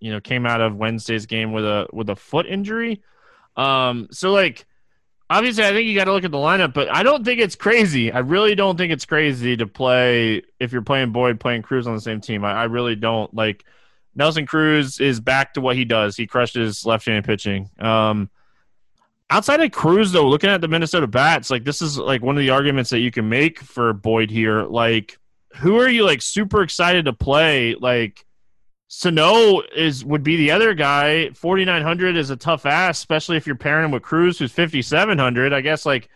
[0.00, 3.00] you know, came out of Wednesday's game with a with a foot injury.
[3.56, 4.66] Um, so like
[5.30, 7.56] obviously I think you got to look at the lineup, but I don't think it's
[7.56, 8.12] crazy.
[8.12, 11.94] I really don't think it's crazy to play if you're playing Boyd playing Cruz on
[11.94, 12.44] the same team.
[12.44, 13.64] I, I really don't like
[14.14, 16.16] Nelson Cruz is back to what he does.
[16.16, 17.70] He crushes left-handed pitching.
[17.78, 18.30] Um,
[19.30, 22.40] outside of Cruz, though, looking at the Minnesota bats, like this is like one of
[22.40, 24.62] the arguments that you can make for Boyd here.
[24.62, 25.18] Like,
[25.56, 27.74] who are you like super excited to play?
[27.74, 28.24] Like,
[28.88, 31.30] Sano is would be the other guy.
[31.30, 34.52] Forty nine hundred is a tough ass, especially if you're pairing him with Cruz, who's
[34.52, 35.52] fifty seven hundred.
[35.52, 36.08] I guess like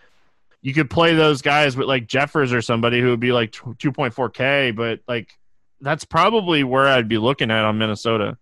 [0.62, 3.90] you could play those guys with like Jeffers or somebody who would be like two
[3.90, 5.36] point four k, but like
[5.80, 8.36] that's probably where I'd be looking at on Minnesota.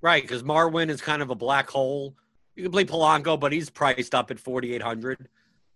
[0.00, 2.14] Right, because Marwin is kind of a black hole.
[2.56, 5.28] You can play Polanco, but he's priced up at forty eight hundred.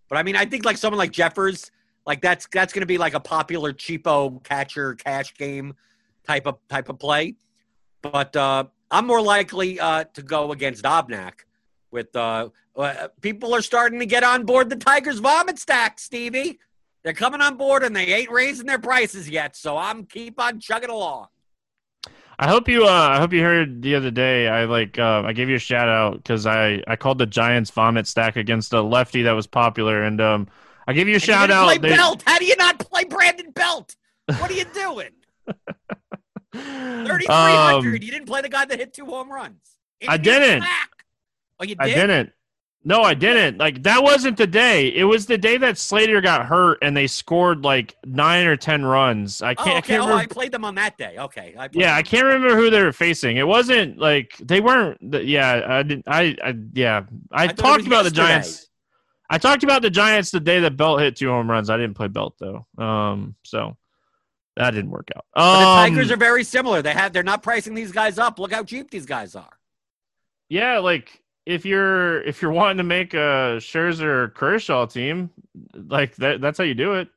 [0.09, 1.71] But I mean, I think like someone like Jeffers,
[2.05, 5.75] like that's that's going to be like a popular cheapo catcher cash game
[6.25, 7.35] type of type of play.
[8.01, 11.33] But uh, I'm more likely uh, to go against Dobnak.
[11.89, 16.59] With uh, uh, people are starting to get on board the Tigers vomit stack, Stevie.
[17.07, 19.55] They're coming on board and they ain't raising their prices yet.
[19.55, 21.27] So I'm keep on chugging along.
[22.37, 22.85] I hope you.
[22.85, 24.49] Uh, I hope you heard the other day.
[24.49, 24.99] I like.
[24.99, 28.35] Uh, I gave you a shout out because I I called the Giants vomit stack
[28.35, 30.49] against a lefty that was popular, and um,
[30.85, 31.67] I gave you a and shout you out.
[31.67, 31.95] Play they...
[31.95, 32.23] Belt.
[32.27, 33.95] How do you not play Brandon Belt?
[34.25, 35.11] What are you doing?
[37.07, 37.77] Thirty three hundred.
[37.77, 39.61] Um, you didn't play the guy that hit two home runs.
[40.05, 40.65] I didn't.
[41.57, 41.79] Oh, you did?
[41.79, 42.33] I didn't.
[42.87, 43.57] No, I didn't.
[43.57, 44.87] Like that wasn't the day.
[44.87, 48.85] It was the day that Slater got hurt and they scored like nine or ten
[48.85, 49.41] runs.
[49.41, 49.67] I can't.
[49.67, 49.77] Oh, okay.
[49.77, 51.17] I, can't oh, I played them on that day.
[51.19, 51.53] Okay.
[51.59, 53.35] I yeah, I can't remember who they were facing.
[53.35, 54.99] It wasn't like they weren't.
[55.01, 56.05] Yeah, I didn't.
[56.07, 57.03] I, I yeah.
[57.29, 58.09] I, I talked about yesterday.
[58.09, 58.69] the Giants.
[59.29, 61.69] I talked about the Giants the day that Belt hit two home runs.
[61.69, 62.65] I didn't play Belt though.
[62.81, 63.75] Um, so
[64.55, 65.25] that didn't work out.
[65.35, 66.81] Um, the Tigers are very similar.
[66.81, 67.11] They have.
[67.11, 68.39] They're not pricing these guys up.
[68.39, 69.59] Look how cheap these guys are.
[70.47, 75.29] Yeah, like if you're if you're wanting to make a Scherzer Kershaw team,
[75.73, 77.07] like that, that's how you do it.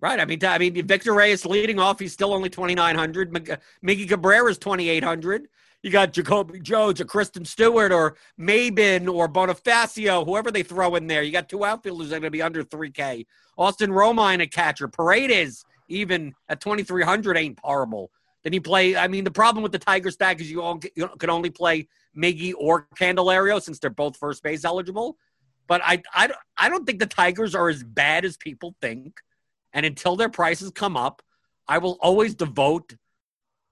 [0.00, 0.20] Right.
[0.20, 1.98] I mean, I mean, Victor Reyes leading off.
[1.98, 3.36] He's still only twenty nine hundred.
[3.36, 5.48] Uh, Miggy Cabrera is twenty eight hundred.
[5.82, 11.06] You got Jacoby Jones or Christin Stewart or Maybin or Bonifacio, whoever they throw in
[11.06, 11.22] there.
[11.22, 13.24] You got two outfielders that are going to be under 3K.
[13.56, 14.88] Austin Romine, a catcher.
[14.88, 18.10] Paredes, even at 2,300, ain't horrible.
[18.42, 18.96] Then you play.
[18.96, 21.88] I mean, the problem with the Tigers stack is you, all, you can only play
[22.16, 25.16] Miggy or Candelario since they're both first base eligible.
[25.66, 29.20] But I, I, I don't think the Tigers are as bad as people think.
[29.72, 31.22] And until their prices come up,
[31.68, 32.96] I will always devote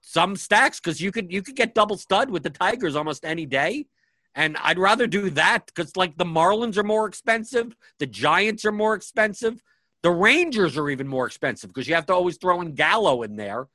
[0.01, 3.45] some stacks because you could you could get double stud with the Tigers almost any
[3.45, 3.87] day.
[4.35, 8.71] And I'd rather do that because like the Marlins are more expensive, the Giants are
[8.71, 9.61] more expensive,
[10.01, 13.35] the Rangers are even more expensive because you have to always throw in Gallo in
[13.35, 13.67] there.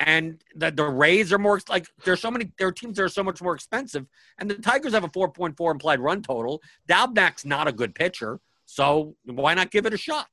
[0.00, 3.22] And the, the Rays are more like there's so many their teams that are so
[3.22, 4.06] much more expensive.
[4.38, 6.62] And the Tigers have a 4.4 implied run total.
[6.88, 10.26] Dobnak's not a good pitcher, so why not give it a shot?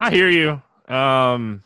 [0.00, 0.50] I hear you.
[0.92, 1.62] Um,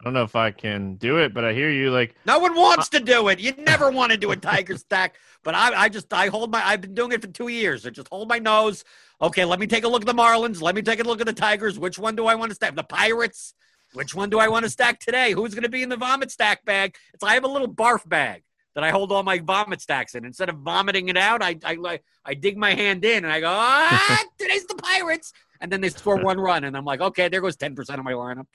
[0.00, 1.90] I don't know if I can do it, but I hear you.
[1.90, 3.40] Like no one wants to do it.
[3.40, 6.64] You never want to do a tiger stack, but I, I just I hold my.
[6.64, 7.84] I've been doing it for two years.
[7.84, 8.84] I just hold my nose.
[9.20, 10.62] Okay, let me take a look at the Marlins.
[10.62, 11.78] Let me take a look at the Tigers.
[11.78, 12.74] Which one do I want to stack?
[12.74, 13.54] The Pirates.
[13.94, 15.32] Which one do I want to stack today?
[15.32, 16.96] Who's going to be in the vomit stack bag?
[17.12, 18.42] It's I have a little barf bag
[18.74, 20.24] that I hold all my vomit stacks in.
[20.24, 23.48] Instead of vomiting it out, I I I dig my hand in and I go,
[23.50, 27.40] ah, today's the Pirates, and then they score one run, and I'm like, okay, there
[27.40, 28.46] goes ten percent of my lineups.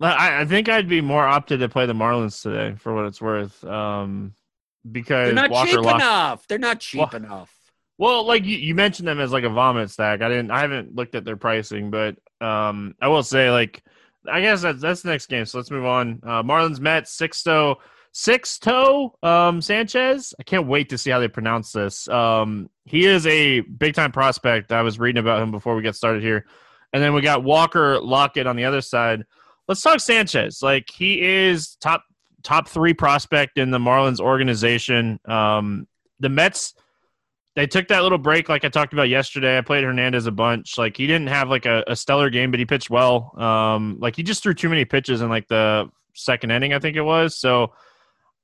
[0.00, 3.20] I, I think I'd be more opted to play the Marlins today for what it's
[3.20, 3.62] worth.
[3.64, 4.34] Um,
[4.90, 6.48] because they're not Walker cheap Lock- enough.
[6.48, 7.54] They're not cheap well, enough.
[7.98, 10.22] Well, like you, you, mentioned them as like a vomit stack.
[10.22, 10.50] I didn't.
[10.50, 13.84] I haven't looked at their pricing, but um, I will say like
[14.30, 15.44] I guess that's that's the next game.
[15.44, 16.20] So let's move on.
[16.22, 17.76] Uh, Marlins Mets Sixto
[18.14, 20.34] Sixto um, Sanchez.
[20.38, 22.08] I can't wait to see how they pronounce this.
[22.08, 24.72] Um, he is a big time prospect.
[24.72, 26.46] I was reading about him before we get started here,
[26.92, 29.24] and then we got Walker Lockett on the other side
[29.68, 30.62] let's talk Sanchez.
[30.62, 32.04] Like he is top
[32.42, 35.20] top three prospect in the Marlins organization.
[35.24, 35.86] Um,
[36.20, 36.74] the Mets
[37.54, 39.58] they took that little break like I talked about yesterday.
[39.58, 40.78] I played Hernandez a bunch.
[40.78, 43.38] Like he didn't have like a, a stellar game, but he pitched well.
[43.38, 46.96] Um, like he just threw too many pitches in like the second inning, I think
[46.96, 47.38] it was.
[47.38, 47.72] So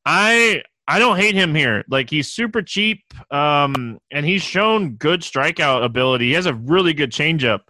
[0.05, 1.85] I I don't hate him here.
[1.89, 6.27] Like he's super cheap, um, and he's shown good strikeout ability.
[6.29, 7.61] He has a really good changeup.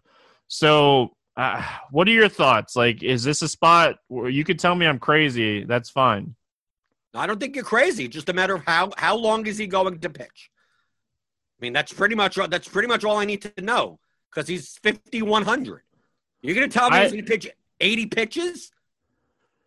[0.48, 2.74] So uh, what are your thoughts?
[2.74, 5.64] Like, is this a spot where you could tell me I'm crazy?
[5.64, 6.34] That's fine.
[7.14, 8.08] I don't think you're crazy.
[8.08, 10.50] Just a matter of how how long is he going to pitch?
[11.58, 13.98] I mean, that's pretty much that's pretty much all I need to know
[14.30, 15.82] because he's 5100.
[16.42, 18.70] You're going to tell me I, he's going to pitch 80 pitches?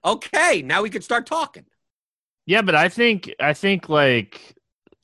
[0.06, 1.66] Okay, now we can start talking.
[2.46, 4.56] Yeah, but I think I think like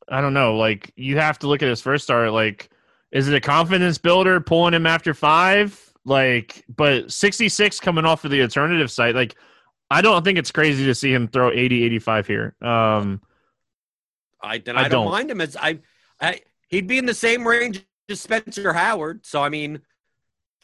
[0.10, 2.32] I don't know, like you have to look at his first start.
[2.32, 2.70] Like,
[3.12, 5.94] is it a confidence builder pulling him after five?
[6.06, 9.36] Like, but 66 coming off of the alternative site, like,
[9.92, 12.56] I don't think it's crazy to see him throw 80, 85 here.
[12.62, 13.22] Um,
[14.42, 15.80] I then I, I don't, don't mind him as I,
[16.22, 19.26] I he'd be in the same range as Spencer Howard.
[19.26, 19.82] So I mean, if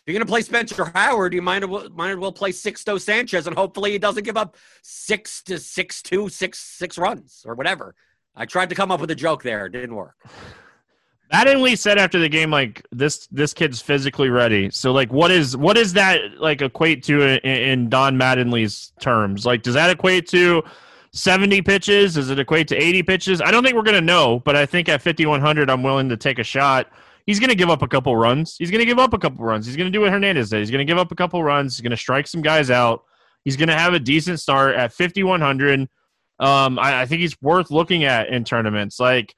[0.05, 3.55] you're gonna play Spencer Howard, you might well, might as well play Sixto Sanchez, and
[3.55, 7.95] hopefully he doesn't give up six to six two six six runs or whatever.
[8.35, 10.15] I tried to come up with a joke there, it didn't work.
[11.33, 14.69] Mattingly said after the game, like this this kid's physically ready.
[14.69, 19.43] So like, what is what is that like equate to in, in Don Mattingly's terms?
[19.43, 20.63] Like, does that equate to
[21.13, 22.15] seventy pitches?
[22.15, 23.41] Does it equate to eighty pitches?
[23.41, 26.09] I don't think we're gonna know, but I think at fifty one hundred, I'm willing
[26.09, 26.91] to take a shot.
[27.25, 28.55] He's gonna give up a couple runs.
[28.57, 29.65] He's gonna give up a couple runs.
[29.65, 30.59] He's gonna do what Hernandez did.
[30.59, 31.75] He's gonna give up a couple runs.
[31.75, 33.03] He's gonna strike some guys out.
[33.45, 35.87] He's gonna have a decent start at fifty one hundred.
[36.39, 38.99] Um, I, I think he's worth looking at in tournaments.
[38.99, 39.35] Like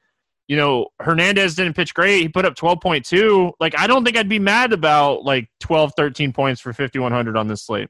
[0.48, 2.22] you know, Hernandez didn't pitch great.
[2.22, 3.54] He put up 12.2.
[3.60, 7.48] Like, I don't think I'd be mad about like 12, 13 points for 5,100 on
[7.48, 7.90] this slate.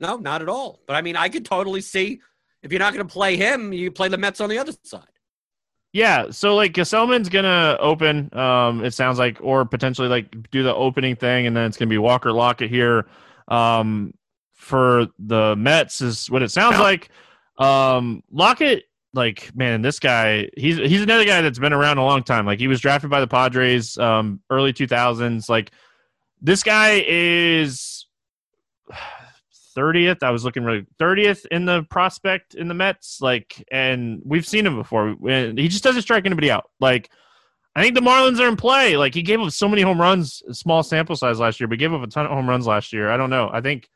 [0.00, 0.80] No, not at all.
[0.86, 2.20] But I mean, I could totally see
[2.66, 5.06] if you're not going to play him, you play the Mets on the other side.
[5.92, 8.28] Yeah, so like Gsellman's gonna open.
[8.36, 11.88] Um, it sounds like, or potentially like do the opening thing, and then it's gonna
[11.88, 13.06] be Walker Lockett here.
[13.48, 14.12] Um,
[14.52, 17.08] for the Mets is what it sounds like.
[17.56, 22.22] Um, Lockett like man, this guy he's he's another guy that's been around a long
[22.22, 22.44] time.
[22.44, 25.48] Like he was drafted by the Padres um, early 2000s.
[25.48, 25.70] Like
[26.42, 27.95] this guy is
[29.76, 30.22] 30th.
[30.22, 33.20] I was looking really 30th in the prospect in the Mets.
[33.20, 35.16] Like, and we've seen him before.
[35.20, 36.70] He just doesn't strike anybody out.
[36.80, 37.10] Like,
[37.76, 38.96] I think the Marlins are in play.
[38.96, 41.92] Like he gave up so many home runs, small sample size last year, but gave
[41.92, 43.10] up a ton of home runs last year.
[43.10, 43.50] I don't know.
[43.52, 43.90] I think,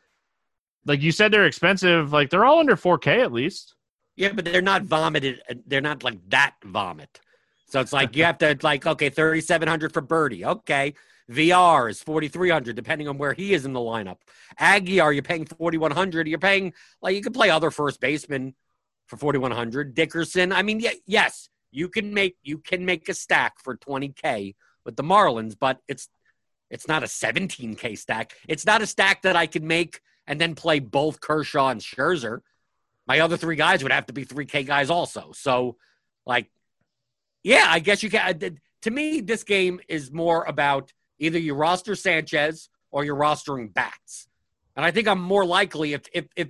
[0.84, 2.12] like you said, they're expensive.
[2.12, 3.74] Like they're all under 4K at least.
[4.16, 5.40] Yeah, but they're not vomited.
[5.48, 7.20] Uh, they're not like that vomit.
[7.70, 10.44] So it's like you have to like okay, thirty seven hundred for Berti.
[10.44, 10.94] Okay,
[11.30, 14.18] VR is forty three hundred, depending on where he is in the lineup.
[14.58, 16.26] Aggie, are you're paying forty one hundred.
[16.28, 18.54] You're paying like you could play other first baseman
[19.06, 19.94] for forty one hundred.
[19.94, 20.52] Dickerson.
[20.52, 24.54] I mean, yeah, yes, you can make you can make a stack for twenty k
[24.84, 26.08] with the Marlins, but it's
[26.70, 28.34] it's not a seventeen k stack.
[28.48, 32.40] It's not a stack that I could make and then play both Kershaw and Scherzer
[33.10, 35.32] my other three guys would have to be 3K guys also.
[35.34, 35.76] So,
[36.26, 36.48] like,
[37.42, 38.60] yeah, I guess you can.
[38.82, 44.26] To me, this game is more about either you roster Sanchez or you're rostering bats.
[44.74, 46.48] And I think I'm more likely if if if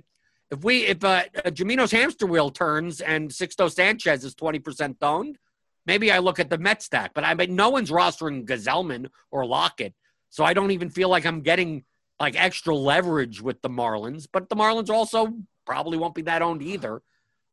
[0.49, 5.37] if we if uh, Jamino's hamster wheel turns and Sixto Sanchez is 20% owned,
[5.85, 7.13] maybe I look at the Met stack.
[7.13, 9.93] But I mean, no one's rostering Gsellman or Lockett,
[10.29, 11.83] so I don't even feel like I'm getting
[12.19, 14.27] like extra leverage with the Marlins.
[14.31, 15.33] But the Marlins also
[15.65, 17.01] probably won't be that owned either.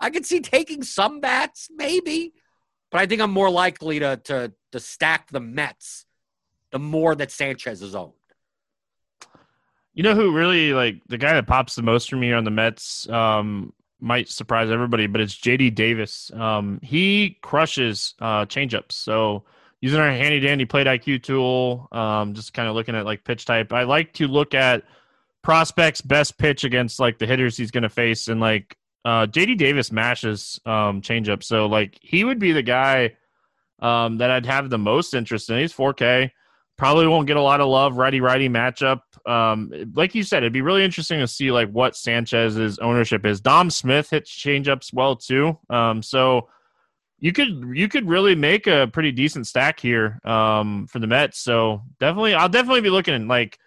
[0.00, 2.32] I could see taking some bats, maybe,
[2.90, 6.04] but I think I'm more likely to to to stack the Mets
[6.70, 8.12] the more that Sanchez is owned.
[9.94, 12.50] You know who really like the guy that pops the most for me on the
[12.50, 16.30] Mets um, might surprise everybody, but it's JD Davis.
[16.32, 18.92] Um, he crushes uh, changeups.
[18.92, 19.44] So
[19.80, 23.44] using our handy dandy plate IQ tool, um, just kind of looking at like pitch
[23.44, 23.72] type.
[23.72, 24.84] I like to look at
[25.42, 29.58] prospects' best pitch against like the hitters he's going to face, and like uh, JD
[29.58, 31.42] Davis mashes um, changeup.
[31.42, 33.16] So like he would be the guy
[33.80, 35.58] um, that I'd have the most interest in.
[35.58, 36.30] He's 4K.
[36.78, 39.00] Probably won't get a lot of love righty righty matchup.
[39.26, 43.40] Um, like you said, it'd be really interesting to see like what Sanchez's ownership is.
[43.40, 45.58] Dom Smith hits changeups well too.
[45.68, 46.48] Um, so
[47.18, 51.40] you could you could really make a pretty decent stack here um, for the Mets.
[51.40, 53.58] So definitely, I'll definitely be looking like.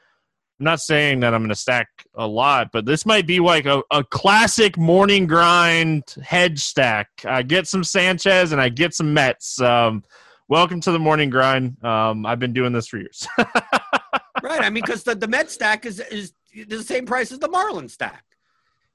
[0.59, 3.66] I'm not saying that I'm going to stack a lot, but this might be like
[3.66, 7.09] a, a classic morning grind hedge stack.
[7.26, 9.59] I get some Sanchez and I get some Mets.
[9.59, 10.03] Um,
[10.52, 11.82] welcome to the morning grind.
[11.82, 13.26] Um, I've been doing this for years.
[13.38, 14.62] right.
[14.62, 16.34] I mean, because the, the Met stack is, is
[16.68, 18.26] the same price as the Marlin stack.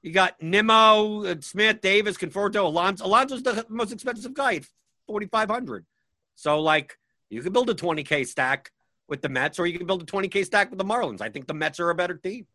[0.03, 3.03] You got Nimmo, uh, Smith, Davis, Conforto, Alonso.
[3.07, 4.65] Alonso's the most expensive guy, at
[5.07, 5.83] 4500
[6.35, 6.99] So, like,
[7.31, 8.71] you can build a 20K stack
[9.09, 11.21] with the Mets, or you can build a 20K stack with the Marlins.
[11.21, 12.45] I think the Mets are a better team.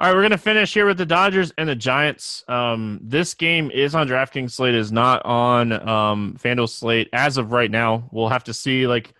[0.00, 2.42] All right, we're gonna finish here with the Dodgers and the Giants.
[2.48, 7.52] Um, this game is on DraftKings slate, is not on um, FanDuel slate as of
[7.52, 8.08] right now.
[8.10, 8.86] We'll have to see.
[8.86, 9.12] Like,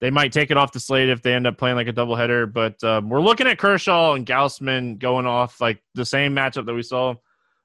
[0.00, 2.50] they might take it off the slate if they end up playing like a doubleheader.
[2.50, 6.74] But um, we're looking at Kershaw and Gausman going off like the same matchup that
[6.74, 7.16] we saw,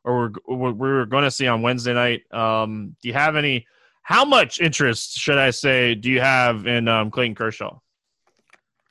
[0.04, 2.24] or we're we're going to see on Wednesday night.
[2.34, 3.68] Um, do you have any?
[4.02, 7.80] How much interest should I say do you have in um, Clayton Kershaw?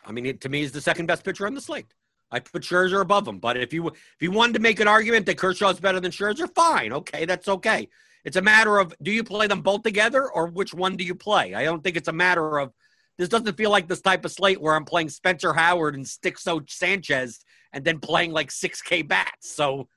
[0.07, 1.93] I mean, it, to me, he's the second best pitcher on the slate.
[2.31, 3.39] I put Scherzer above him.
[3.39, 6.53] But if you if you wanted to make an argument that Kershaw's better than Scherzer,
[6.55, 7.89] fine, okay, that's okay.
[8.25, 11.15] It's a matter of do you play them both together or which one do you
[11.15, 11.55] play?
[11.55, 12.73] I don't think it's a matter of
[13.17, 16.69] this doesn't feel like this type of slate where I'm playing Spencer Howard and Sixto
[16.71, 19.51] Sanchez and then playing like 6K bats.
[19.51, 19.89] So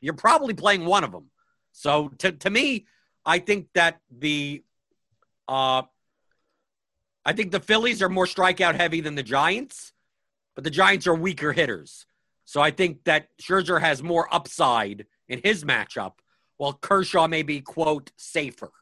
[0.00, 1.30] you're probably playing one of them.
[1.72, 2.86] So to, to me,
[3.24, 4.62] I think that the
[5.46, 5.82] uh
[7.24, 9.92] I think the Phillies are more strikeout heavy than the Giants
[10.58, 12.04] but the Giants are weaker hitters.
[12.44, 16.14] So I think that Scherzer has more upside in his matchup,
[16.56, 18.72] while Kershaw may be, quote, safer.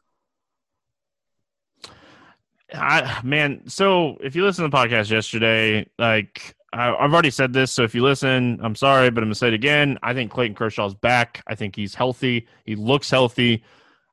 [2.73, 7.53] I, man, so if you listen to the podcast yesterday, like I, have already said
[7.53, 9.99] this, so if you listen, I'm sorry, but I'm gonna say it again.
[10.01, 11.43] I think Clayton Kershaw's back.
[11.45, 12.47] I think he's healthy.
[12.65, 13.63] He looks healthy.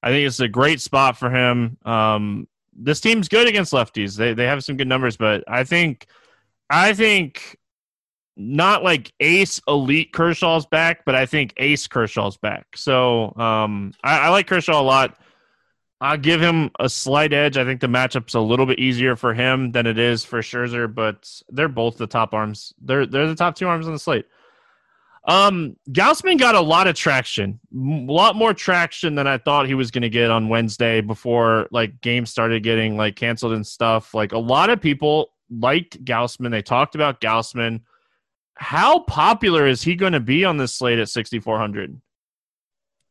[0.03, 1.79] I think it's a great spot for him.
[1.87, 2.47] Um,
[2.77, 4.19] this team's good against lefties.
[4.19, 6.09] They they have some good numbers, but I think
[6.75, 7.57] I think
[8.37, 12.67] not like ace elite Kershaw's back, but I think ace Kershaw's back.
[12.77, 15.17] So um, I, I, like Kershaw a lot.
[16.01, 17.57] I'll give him a slight edge.
[17.57, 20.93] I think the matchup's a little bit easier for him than it is for Scherzer,
[20.93, 22.75] but they're both the top arms.
[22.81, 24.27] They're they're the top two arms on the slate.
[25.27, 29.75] Um, Gausman got a lot of traction, a lot more traction than I thought he
[29.75, 34.13] was going to get on Wednesday before like games started getting like canceled and stuff.
[34.13, 36.51] Like a lot of people liked Gausman.
[36.51, 37.81] They talked about Gausman.
[38.57, 42.01] How popular is he going to be on this slate at 6,400?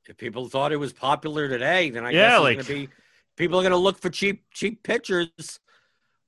[0.08, 2.90] If people thought it was popular today, then I yeah, guess like, be,
[3.38, 5.60] people are going to look for cheap cheap pitchers.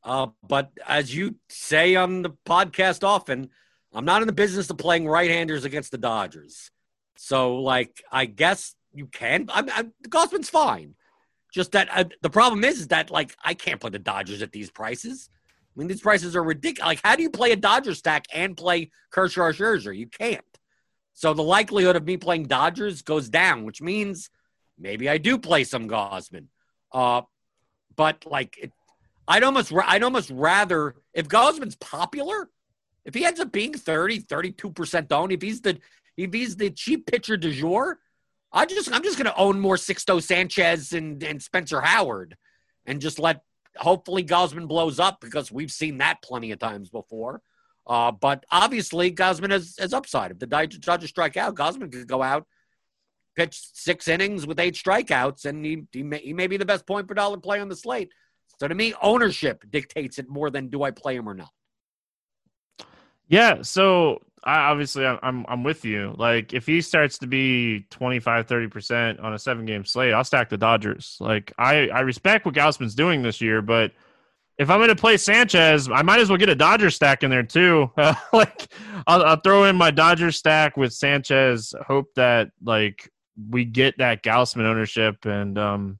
[0.04, 3.50] Uh, but as you say on the podcast often,
[3.94, 6.70] I'm not in the business of playing right-handers against the Dodgers.
[7.18, 9.50] So, like, I guess you can.
[9.52, 10.96] I'm, I'm Gausman's fine.
[11.54, 14.52] Just that uh, the problem is, is that like I can't play the Dodgers at
[14.52, 15.30] these prices.
[15.76, 16.88] I mean, these prices are ridiculous.
[16.88, 19.96] Like, how do you play a Dodger stack and play Kershaw Scherzer?
[19.96, 20.44] You can't.
[21.14, 24.30] So the likelihood of me playing Dodgers goes down, which means
[24.78, 26.48] maybe I do play some Gausman.
[26.94, 27.24] Uh,
[27.96, 28.72] but like, it,
[29.28, 32.50] I'd almost, I'd almost rather if Gausman's popular,
[33.04, 35.78] if he ends up being 30, 32% owned, if he's the,
[36.16, 38.00] if he's the cheap pitcher du jour,
[38.52, 42.38] I just, I'm just going to own more Sixto Sanchez and, and Spencer Howard
[42.86, 43.42] and just let
[43.78, 47.42] hopefully Gausman blows up because we've seen that plenty of times before.
[47.88, 50.32] Uh, but obviously, Gausman has, has upside.
[50.32, 52.48] If the Dodgers strike out, Gausman could go out,
[53.36, 56.88] pitch six innings with eight strikeouts, and he, he, may, he may be the best
[56.88, 58.10] point per dollar play on the slate.
[58.60, 61.52] So to me, ownership dictates it more than do I play him or not.
[63.28, 66.14] Yeah, so I obviously I'm, I'm with you.
[66.18, 70.50] Like if he starts to be 25 30% on a 7 game slate, I'll stack
[70.50, 71.18] the Dodgers.
[71.20, 73.92] Like I I respect what Gausman's doing this year, but
[74.58, 77.30] if I'm going to play Sanchez, I might as well get a Dodger stack in
[77.30, 77.92] there too.
[77.98, 78.72] Uh, like
[79.08, 83.12] I'll, I'll throw in my Dodger stack with Sanchez, hope that like
[83.50, 86.00] we get that Gausman ownership and um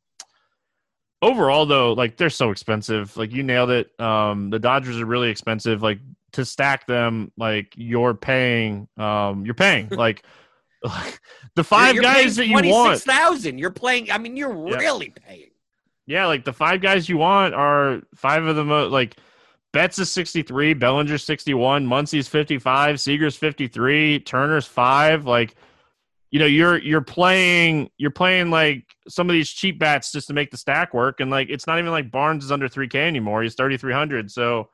[1.22, 5.30] overall though like they're so expensive like you nailed it um the dodgers are really
[5.30, 6.00] expensive like
[6.36, 10.24] to stack them like you're paying um you're paying like
[11.56, 13.58] the 5 You're guys that you want 26,000.
[13.58, 14.12] You're playing.
[14.12, 14.78] I mean, you're Yeah.
[14.78, 15.50] really paying.
[16.06, 19.18] yeah like the five guys you want are five of the most like
[19.74, 25.56] Betts is 63, Bellinger's 61, Muncy's 55, Seager's 53, Turner's 5 like
[26.32, 30.34] you know you're you're playing you're playing like some of these cheap bats just to
[30.34, 33.42] make the stack work and like it's not even like Barnes is under 3k anymore
[33.42, 34.70] he's 3300 so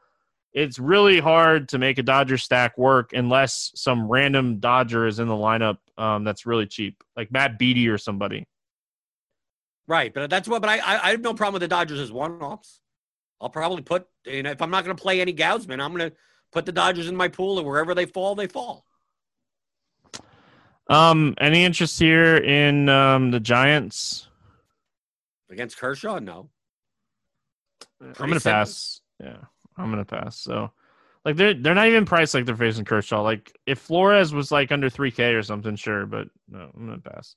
[0.54, 5.28] it's really hard to make a Dodger stack work unless some random Dodger is in
[5.28, 8.46] the lineup um, that's really cheap like Matt Beaty or somebody
[9.92, 10.62] Right, but that's what.
[10.62, 12.80] But I, I, I have no problem with the Dodgers as one-offs.
[13.42, 16.12] I'll probably put, you know, if I'm not going to play any Gausman, I'm going
[16.12, 16.16] to
[16.54, 18.86] put the Dodgers in my pool, and wherever they fall, they fall.
[20.90, 24.30] um any interest here in um, the Giants
[25.50, 26.50] Against Kershaw, no.
[28.02, 29.02] I'm gonna pass.
[29.20, 29.38] Yeah,
[29.78, 30.38] I'm gonna pass.
[30.38, 30.72] So,
[31.26, 33.22] like they're they're not even priced like they're facing Kershaw.
[33.22, 37.36] Like if Flores was like under 3K or something, sure, but no, I'm gonna pass.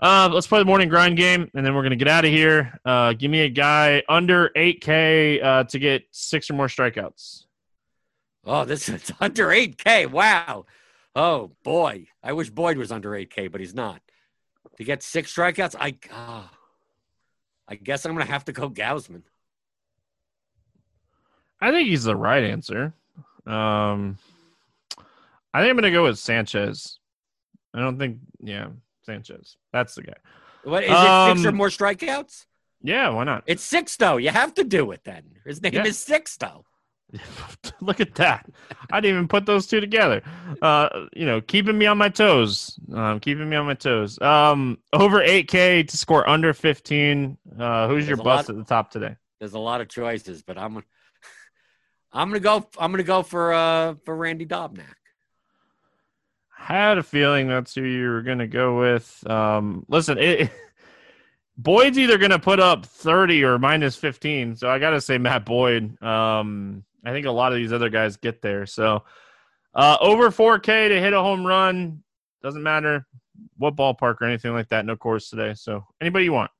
[0.00, 2.78] Uh, let's play the morning grind game, and then we're gonna get out of here.
[2.84, 7.44] Uh, give me a guy under 8K uh, to get six or more strikeouts.
[8.44, 10.10] Oh, this is under 8K.
[10.10, 10.66] Wow.
[11.16, 14.00] Oh boy, I wish Boyd was under 8K, but he's not.
[14.78, 16.50] To get six strikeouts, I, ah,
[17.68, 19.22] I guess I'm to have to go Gausman.
[21.60, 22.94] I think he's the right answer.
[23.46, 24.18] Um,
[25.52, 26.98] I think I'm gonna go with Sanchez.
[27.74, 28.68] I don't think, yeah,
[29.04, 29.56] Sanchez.
[29.72, 30.14] That's the guy.
[30.64, 30.94] What is it?
[31.36, 32.46] Six or Um, more strikeouts?
[32.82, 33.44] Yeah, why not?
[33.46, 34.16] It's six though.
[34.18, 35.22] You have to do it then.
[35.44, 35.84] His name Yeah.
[35.84, 36.64] is Six though.
[37.80, 38.46] Look at that.
[38.90, 40.22] I didn't even put those two together.
[40.60, 42.78] Uh, you know, keeping me on my toes.
[42.92, 44.20] Um, keeping me on my toes.
[44.20, 47.38] Um, over 8K to score under 15.
[47.58, 49.16] Uh, who's your There's a bust lot- at the top today?
[49.38, 50.82] There's a lot of choices, but I'm
[52.14, 52.68] I'm gonna go.
[52.78, 54.94] I'm gonna go for uh for Randy Dobnak.
[56.56, 59.22] Had a feeling that's who you were going to go with.
[59.28, 60.50] Um, listen, it,
[61.58, 64.56] Boyd's either going to put up 30 or minus 15.
[64.56, 66.02] So I got to say Matt Boyd.
[66.02, 68.64] Um, I think a lot of these other guys get there.
[68.64, 69.04] So
[69.74, 72.02] uh, over 4K to hit a home run.
[72.42, 73.06] Doesn't matter
[73.58, 74.86] what ballpark or anything like that.
[74.86, 75.52] No course today.
[75.52, 76.50] So anybody you want.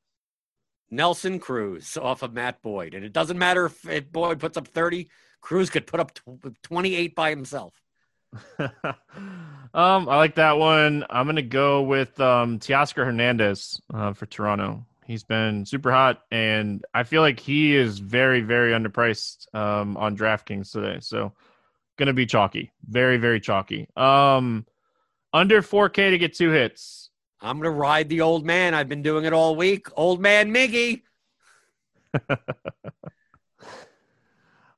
[0.91, 4.69] Nelson Cruz off of Matt Boyd, and it doesn't matter if, if Boyd puts up
[4.69, 5.09] 30.
[5.45, 7.75] Cruz could put up tw- 28 by himself.
[8.59, 8.73] um,
[9.75, 11.05] I like that one.
[11.11, 14.87] I'm gonna go with um, Teoscar Hernandez uh, for Toronto.
[15.05, 20.17] He's been super hot, and I feel like he is very, very underpriced um, on
[20.17, 21.01] DraftKings today.
[21.01, 21.35] So,
[21.99, 23.87] gonna be chalky, very, very chalky.
[23.99, 24.65] Um,
[25.35, 27.11] under 4K to get two hits.
[27.43, 28.73] I'm gonna ride the old man.
[28.73, 29.89] I've been doing it all week.
[29.95, 31.03] Old man Miggy.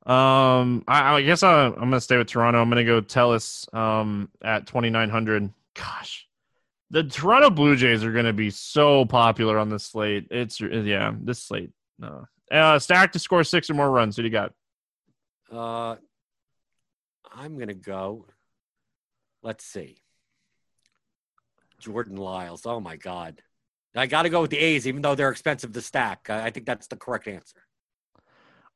[0.07, 2.61] Um, I, I guess I, I'm gonna stay with Toronto.
[2.61, 5.51] I'm gonna go Tellez um, at 2,900.
[5.75, 6.29] Gosh,
[6.91, 10.29] the Toronto Blue Jays are gonna be so popular on this slate.
[10.31, 11.71] It's yeah, this slate.
[11.99, 14.17] No, uh, stack to score six or more runs.
[14.17, 14.53] Who do you got?
[15.51, 15.97] Uh,
[17.35, 18.27] I'm gonna go.
[19.43, 19.97] Let's see.
[21.81, 22.65] Jordan Lyles.
[22.65, 23.43] Oh my God.
[23.95, 26.29] I got to go with the A's, even though they're expensive to stack.
[26.29, 27.66] I think that's the correct answer.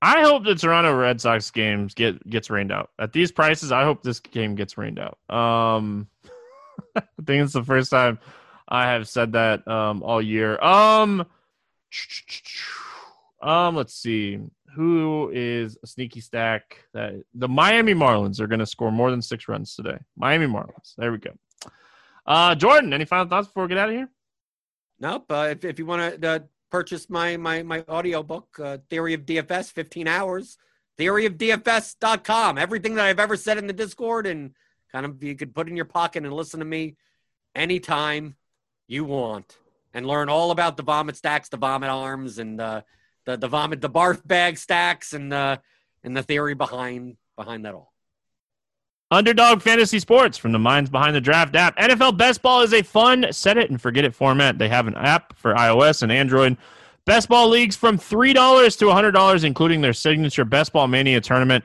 [0.02, 3.70] I hope the Toronto Red Sox games get gets rained out at these prices.
[3.70, 5.18] I hope this game gets rained out.
[5.28, 6.08] Um,
[6.96, 8.18] I think it's the first time
[8.68, 10.58] I have said that um all year.
[10.62, 11.26] Um,
[13.42, 14.38] um, let's see
[14.74, 19.20] who is a sneaky stack that the Miami Marlins are going to score more than
[19.20, 19.98] six runs today.
[20.16, 20.94] Miami Marlins.
[20.96, 21.32] There we go.
[22.24, 24.08] Uh, Jordan, any final thoughts before we get out of here?
[25.00, 25.30] Nope.
[25.30, 26.38] Uh, if, if you want to uh,
[26.70, 30.56] purchase my my my audio book, uh, Theory of DFS, 15 hours,
[30.98, 32.58] theoryofdfs.com.
[32.58, 34.54] Everything that I've ever said in the Discord, and
[34.92, 36.96] kind of you could put in your pocket and listen to me
[37.54, 38.36] anytime
[38.86, 39.58] you want,
[39.92, 42.82] and learn all about the vomit stacks, the vomit arms, and uh,
[43.26, 45.56] the the vomit, the barf bag stacks, and uh,
[46.04, 47.89] and the theory behind behind that all.
[49.12, 51.76] Underdog Fantasy Sports from the minds behind the draft app.
[51.76, 54.56] NFL Best Ball is a fun set it and forget it format.
[54.56, 56.56] They have an app for iOS and Android.
[57.06, 61.64] Best Ball leagues from $3 to $100, including their signature Best Ball Mania tournament.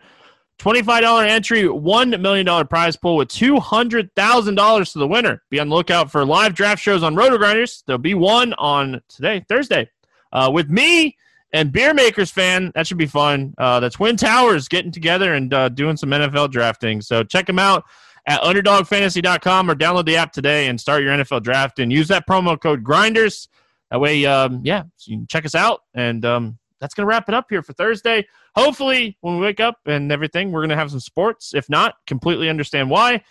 [0.58, 5.43] $25 entry, $1 million prize pool with $200,000 to the winner.
[5.52, 7.84] Be on the lookout for live draft shows on RotoGrinders.
[7.86, 9.89] There'll be one on today, Thursday,
[10.32, 11.16] uh, with me
[11.56, 12.72] and Beer Makers fan.
[12.76, 13.53] That should be fun.
[13.58, 17.01] Uh, the Twin Towers getting together and uh, doing some NFL drafting.
[17.01, 17.86] So check them out
[18.28, 22.28] at underdogfantasy.com or download the app today and start your NFL draft and use that
[22.28, 23.47] promo code Grinders.
[23.89, 25.82] That way, um, yeah, so you can check us out.
[25.93, 28.28] And um, that's going to wrap it up here for Thursday.
[28.56, 31.53] Hopefully, when we wake up and everything, we're going to have some sports.
[31.53, 33.24] If not, completely understand why.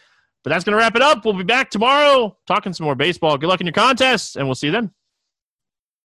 [0.43, 1.25] But that's going to wrap it up.
[1.25, 3.37] We'll be back tomorrow talking some more baseball.
[3.37, 4.91] Good luck in your contests, and we'll see you then.